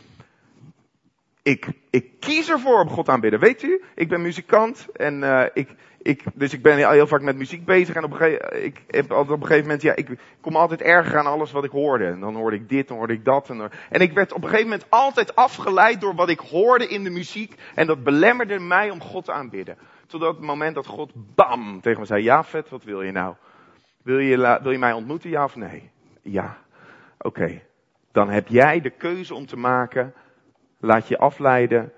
[1.43, 3.41] Ik, ik kies ervoor om God aanbidden.
[3.41, 5.69] Weet u, ik ben muzikant en uh, ik,
[6.03, 9.11] ik, dus ik ben heel vaak met muziek bezig en op een gegeven, ik heb
[9.11, 12.07] altijd op een gegeven moment, ja, ik kom altijd erger aan alles wat ik hoorde.
[12.07, 13.51] En dan hoorde ik dit, dan hoorde ik dat.
[13.51, 17.05] En, en ik werd op een gegeven moment altijd afgeleid door wat ik hoorde in
[17.05, 17.55] de muziek.
[17.75, 19.77] En dat belemmerde mij om God te aanbidden.
[20.07, 23.35] Totdat het moment dat God bam tegen me zei, ja vet, wat wil je nou?
[24.03, 25.91] Wil je, wil je mij ontmoeten, ja of nee?
[26.23, 26.59] Ja.
[27.19, 27.63] Oké.
[28.13, 30.15] Dan heb jij de keuze om te maken,
[30.81, 31.93] laat je afleiden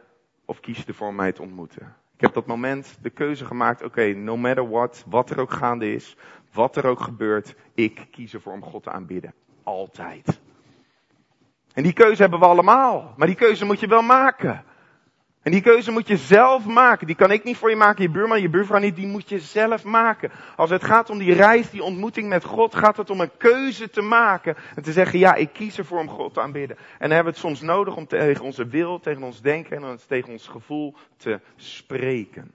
[0.45, 1.95] of kies ervoor om mij te ontmoeten.
[2.15, 5.93] Ik heb dat moment de keuze gemaakt, oké, no matter what, wat er ook gaande
[5.93, 6.17] is,
[6.53, 9.35] wat er ook gebeurt, ik kies ervoor om God te aanbidden.
[9.63, 10.41] Altijd.
[11.75, 14.65] En die keuze hebben we allemaal, maar die keuze moet je wel maken.
[15.43, 17.07] En die keuze moet je zelf maken.
[17.07, 18.97] Die kan ik niet voor je maken, je buurman, je buurvrouw niet.
[18.97, 20.31] Die moet je zelf maken.
[20.57, 23.91] Als het gaat om die reis, die ontmoeting met God, gaat het om een keuze
[23.91, 24.57] te maken.
[24.75, 26.77] En te zeggen, ja, ik kies ervoor om God te aanbidden.
[26.77, 29.99] En dan hebben we het soms nodig om tegen onze wil, tegen ons denken en
[30.09, 32.53] tegen ons gevoel te spreken.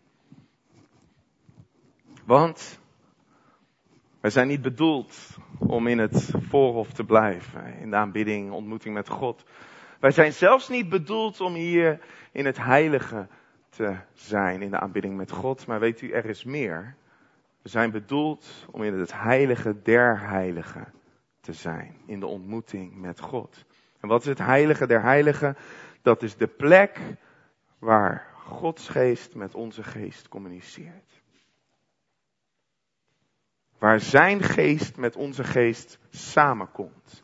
[2.26, 2.80] Want
[4.22, 7.80] wij zijn niet bedoeld om in het voorhof te blijven.
[7.80, 9.46] In de aanbidding, ontmoeting met God.
[10.00, 12.00] Wij zijn zelfs niet bedoeld om hier
[12.38, 13.28] in het heilige
[13.70, 15.68] te zijn, in de aanbidding met God.
[15.68, 16.96] Maar weet u, er is meer.
[17.62, 20.94] We zijn bedoeld om in het heilige der heiligen
[21.40, 23.66] te zijn, in de ontmoeting met God.
[24.00, 25.58] En wat is het heilige der heiligen?
[26.02, 27.00] Dat is de plek
[27.80, 31.22] waar Gods geest met onze geest communiceert.
[33.78, 37.24] Waar zijn geest met onze geest samenkomt.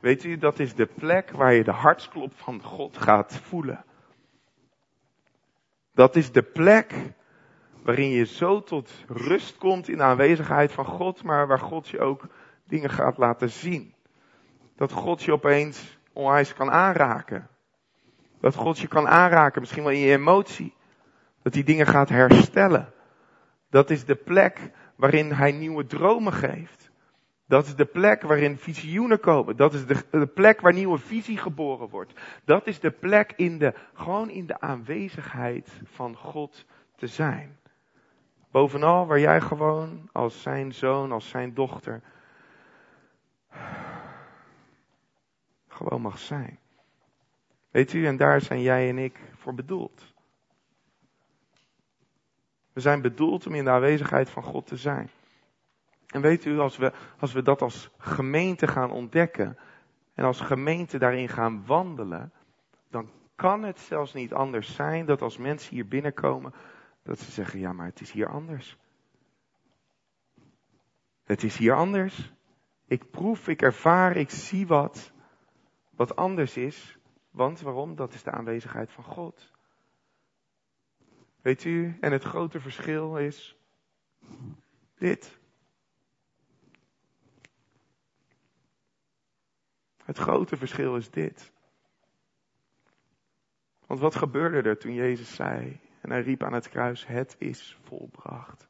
[0.00, 3.84] Weet u, dat is de plek waar je de hartsklop van God gaat voelen.
[5.96, 6.94] Dat is de plek
[7.82, 12.00] waarin je zo tot rust komt in de aanwezigheid van God, maar waar God je
[12.00, 12.26] ook
[12.64, 13.94] dingen gaat laten zien.
[14.74, 17.48] Dat God je opeens onwijs kan aanraken.
[18.40, 20.74] Dat God je kan aanraken, misschien wel in je emotie.
[21.42, 22.92] Dat hij dingen gaat herstellen.
[23.70, 26.85] Dat is de plek waarin hij nieuwe dromen geeft.
[27.48, 29.56] Dat is de plek waarin visioenen komen.
[29.56, 32.12] Dat is de, de, plek waar nieuwe visie geboren wordt.
[32.44, 36.64] Dat is de plek in de, gewoon in de aanwezigheid van God
[36.96, 37.58] te zijn.
[38.50, 42.02] Bovenal waar jij gewoon als zijn zoon, als zijn dochter,
[45.68, 46.58] gewoon mag zijn.
[47.70, 50.14] Weet u, en daar zijn jij en ik voor bedoeld.
[52.72, 55.10] We zijn bedoeld om in de aanwezigheid van God te zijn.
[56.06, 59.58] En weet u, als we, als we dat als gemeente gaan ontdekken
[60.14, 62.32] en als gemeente daarin gaan wandelen,
[62.90, 66.54] dan kan het zelfs niet anders zijn dat als mensen hier binnenkomen,
[67.02, 68.76] dat ze zeggen, ja maar het is hier anders.
[71.24, 72.32] Het is hier anders.
[72.86, 75.12] Ik proef, ik ervaar, ik zie wat,
[75.90, 76.98] wat anders is.
[77.30, 77.96] Want waarom?
[77.96, 79.52] Dat is de aanwezigheid van God.
[81.42, 83.56] Weet u, en het grote verschil is
[84.98, 85.38] dit.
[90.06, 91.52] Het grote verschil is dit.
[93.86, 97.78] Want wat gebeurde er toen Jezus zei en hij riep aan het kruis, het is
[97.82, 98.68] volbracht.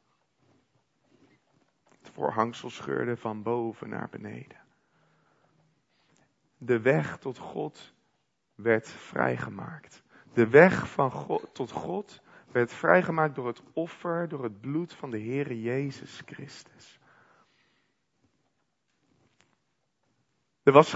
[1.99, 4.57] Het voorhangsel scheurde van boven naar beneden.
[6.57, 7.93] De weg tot God
[8.55, 10.03] werd vrijgemaakt.
[10.33, 15.09] De weg van God, tot God werd vrijgemaakt door het offer, door het bloed van
[15.09, 16.96] de Heere Jezus Christus.
[20.67, 20.93] Er was,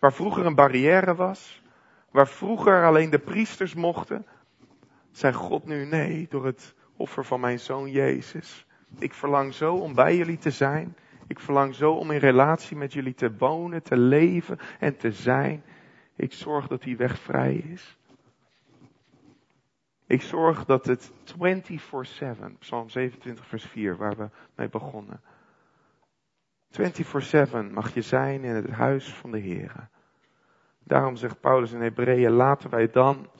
[0.00, 1.62] waar vroeger een barrière was,
[2.10, 4.26] waar vroeger alleen de priesters mochten,
[5.10, 8.66] zei God nu nee door het offer van mijn zoon Jezus.
[8.98, 10.96] Ik verlang zo om bij jullie te zijn.
[11.26, 15.64] Ik verlang zo om in relatie met jullie te wonen, te leven en te zijn.
[16.16, 17.98] Ik zorg dat die weg vrij is.
[20.06, 25.20] Ik zorg dat het 24-7, Psalm 27 vers 4, waar we mee begonnen.
[26.70, 29.88] 24-7 mag je zijn in het huis van de Heer.
[30.84, 33.30] Daarom zegt Paulus in Hebreeën, laten wij dan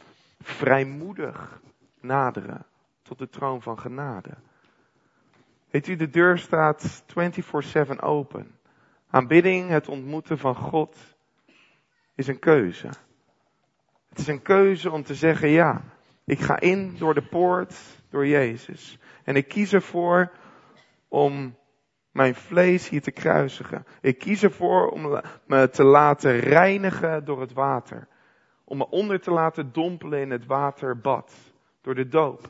[0.41, 1.61] vrijmoedig
[2.01, 2.67] naderen
[3.03, 4.31] tot de troon van genade.
[5.71, 7.05] Weet u, de deur staat
[7.89, 8.59] 24-7 open.
[9.11, 11.17] Aanbidding, het ontmoeten van God,
[12.15, 12.89] is een keuze.
[14.09, 15.83] Het is een keuze om te zeggen, ja,
[16.25, 18.99] ik ga in door de poort, door Jezus.
[19.25, 20.33] En ik kies ervoor
[21.09, 21.57] om
[22.13, 23.87] mijn vlees hier te kruisigen.
[24.01, 28.09] Ik kies ervoor om me te laten reinigen door het water.
[28.65, 31.53] Om me onder te laten dompelen in het waterbad.
[31.83, 32.49] Door de doop.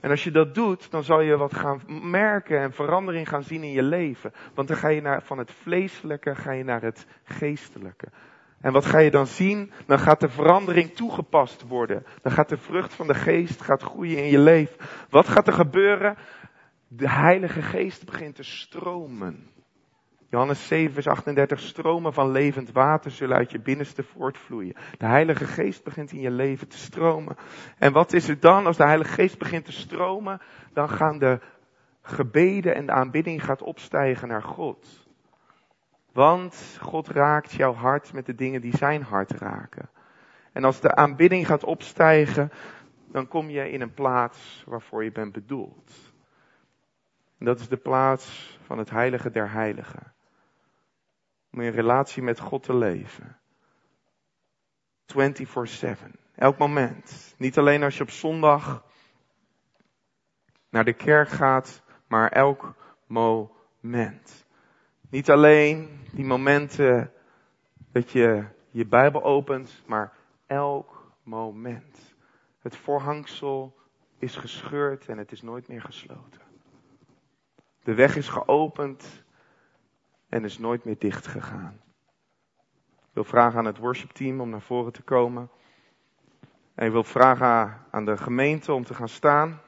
[0.00, 3.62] En als je dat doet, dan zal je wat gaan merken en verandering gaan zien
[3.62, 4.32] in je leven.
[4.54, 8.08] Want dan ga je naar, van het vleeselijke ga je naar het geestelijke.
[8.60, 9.72] En wat ga je dan zien?
[9.86, 12.06] Dan gaat de verandering toegepast worden.
[12.22, 14.76] Dan gaat de vrucht van de geest gaat groeien in je leven.
[15.10, 16.16] Wat gaat er gebeuren?
[16.94, 19.50] De Heilige Geest begint te stromen.
[20.28, 24.74] Johannes 7, vers 38, stromen van levend water zullen uit je binnenste voortvloeien.
[24.98, 27.36] De Heilige Geest begint in je leven te stromen.
[27.78, 30.40] En wat is er dan als de Heilige Geest begint te stromen?
[30.72, 31.40] Dan gaan de
[32.02, 35.08] gebeden en de aanbidding gaat opstijgen naar God.
[36.12, 39.90] Want God raakt jouw hart met de dingen die zijn hart raken.
[40.52, 42.50] En als de aanbidding gaat opstijgen,
[43.12, 46.11] dan kom je in een plaats waarvoor je bent bedoeld.
[47.42, 50.12] En dat is de plaats van het heilige der heiligen.
[51.52, 53.38] Om in relatie met God te leven.
[55.06, 55.16] 24-7.
[56.34, 57.34] Elk moment.
[57.38, 58.84] Niet alleen als je op zondag
[60.68, 62.74] naar de kerk gaat, maar elk
[63.06, 64.46] moment.
[65.10, 67.12] Niet alleen die momenten
[67.92, 70.12] dat je je Bijbel opent, maar
[70.46, 72.14] elk moment.
[72.58, 73.76] Het voorhangsel
[74.18, 76.51] is gescheurd en het is nooit meer gesloten.
[77.82, 79.24] De weg is geopend
[80.28, 81.80] en is nooit meer dicht gegaan.
[82.82, 85.50] Ik wil vragen aan het worshipteam om naar voren te komen.
[86.74, 89.60] En ik wil vragen aan de gemeente om te gaan staan.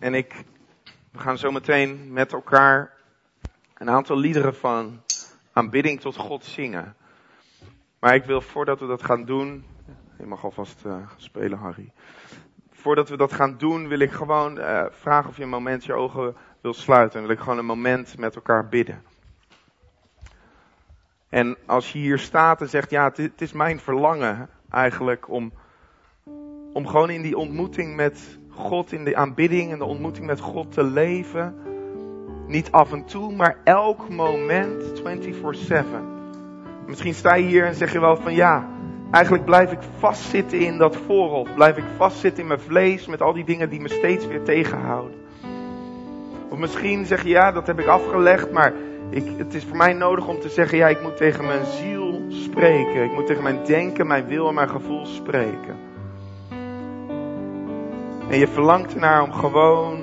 [0.00, 0.44] En ik,
[1.12, 2.92] we gaan zo meteen met elkaar
[3.74, 5.02] een aantal liederen van
[5.52, 6.96] aanbidding tot God zingen.
[7.98, 9.64] Maar ik wil voordat we dat gaan doen,
[10.18, 11.92] je mag alvast uh, spelen Harry.
[12.70, 15.92] Voordat we dat gaan doen wil ik gewoon uh, vragen of je een moment je
[15.92, 17.20] ogen wil sluiten.
[17.20, 19.02] En wil ik gewoon een moment met elkaar bidden.
[21.28, 25.52] En als je hier staat en zegt, ja, het is mijn verlangen eigenlijk om,
[26.72, 30.72] om gewoon in die ontmoeting met God, in de aanbidding en de ontmoeting met God
[30.72, 31.54] te leven.
[32.46, 35.84] Niet af en toe, maar elk moment 24/7.
[36.86, 38.68] Misschien sta je hier en zeg je wel van ja,
[39.10, 41.54] eigenlijk blijf ik vastzitten in dat voorhof.
[41.54, 45.14] Blijf ik vastzitten in mijn vlees met al die dingen die me steeds weer tegenhouden.
[46.50, 48.72] Of misschien zeg je ja, dat heb ik afgelegd, maar
[49.10, 52.22] ik, het is voor mij nodig om te zeggen ja, ik moet tegen mijn ziel
[52.28, 53.04] spreken.
[53.04, 55.89] Ik moet tegen mijn denken, mijn wil en mijn gevoel spreken.
[58.30, 60.02] En je verlangt ernaar om gewoon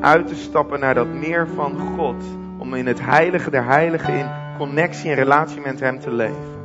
[0.00, 2.24] uit te stappen naar dat meer van God.
[2.58, 4.26] Om in het heilige der heiligen in
[4.58, 6.56] connectie en relatie met hem te leven.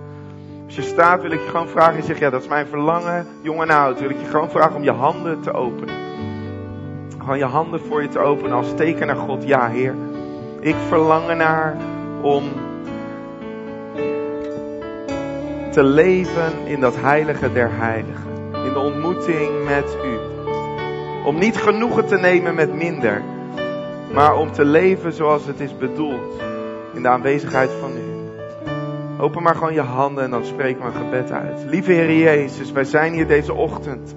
[0.65, 1.95] Als je staat wil ik je gewoon vragen.
[1.95, 3.27] Je zegt ja dat is mijn verlangen.
[3.41, 5.95] Jong en oud wil ik je gewoon vragen om je handen te openen.
[7.17, 9.47] Gewoon je handen voor je te openen als teken naar God.
[9.47, 9.95] Ja Heer.
[10.59, 11.77] Ik verlang ernaar
[12.21, 12.43] om
[15.71, 18.31] te leven in dat heilige der heiligen.
[18.65, 20.22] In de ontmoeting met u.
[21.25, 23.21] Om niet genoegen te nemen met minder,
[24.13, 26.41] maar om te leven zoals het is bedoeld.
[26.93, 28.13] In de aanwezigheid van u.
[29.21, 31.63] Open maar gewoon je handen en dan spreek maar een gebed uit.
[31.65, 34.15] Lieve Heer Jezus, wij zijn hier deze ochtend.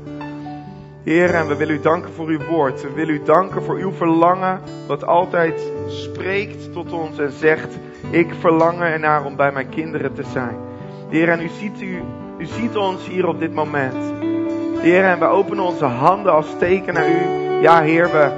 [1.03, 2.83] Heer, en we willen u danken voor uw woord.
[2.83, 7.79] We willen u danken voor uw verlangen, wat altijd spreekt tot ons en zegt:
[8.11, 10.57] Ik verlang ernaar om bij mijn kinderen te zijn.
[11.11, 12.03] Heer, en u ziet, u,
[12.39, 14.26] u ziet ons hier op dit moment.
[14.81, 17.61] Heer, en we openen onze handen als teken naar u.
[17.61, 18.31] Ja, Heer, we,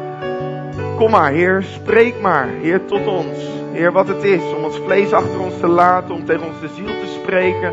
[0.96, 3.38] kom maar, Heer, spreek maar, Heer, tot ons.
[3.72, 6.86] Heer, wat het is om ons vlees achter ons te laten, om tegen onze ziel
[6.86, 7.72] te spreken,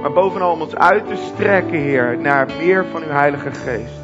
[0.00, 4.00] maar bovenal om ons uit te strekken, Heer, naar meer van uw Heilige Geest.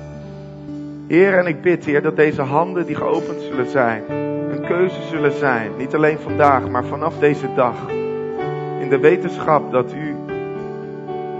[1.09, 4.03] Heer, en ik bid, Heer, dat deze handen die geopend zullen zijn,
[4.51, 7.75] een keuze zullen zijn, niet alleen vandaag, maar vanaf deze dag.
[8.81, 10.17] In de wetenschap dat u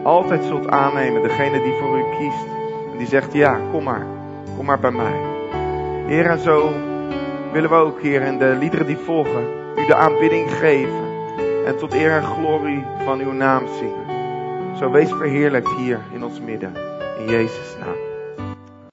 [0.03, 2.54] altijd zult aannemen degene die voor u kiest.
[2.95, 4.07] En die zegt, ja, kom maar.
[4.57, 5.21] Kom maar bij mij.
[6.07, 6.73] Heer, en zo
[7.53, 9.45] willen we ook, Heer, in de liederen die volgen,
[9.77, 11.05] u de aanbidding geven.
[11.67, 14.77] En tot eer en glorie van uw naam zingen.
[14.79, 16.73] Zo wees verheerlijkt hier in ons midden.
[17.19, 18.04] In Jezus' naam.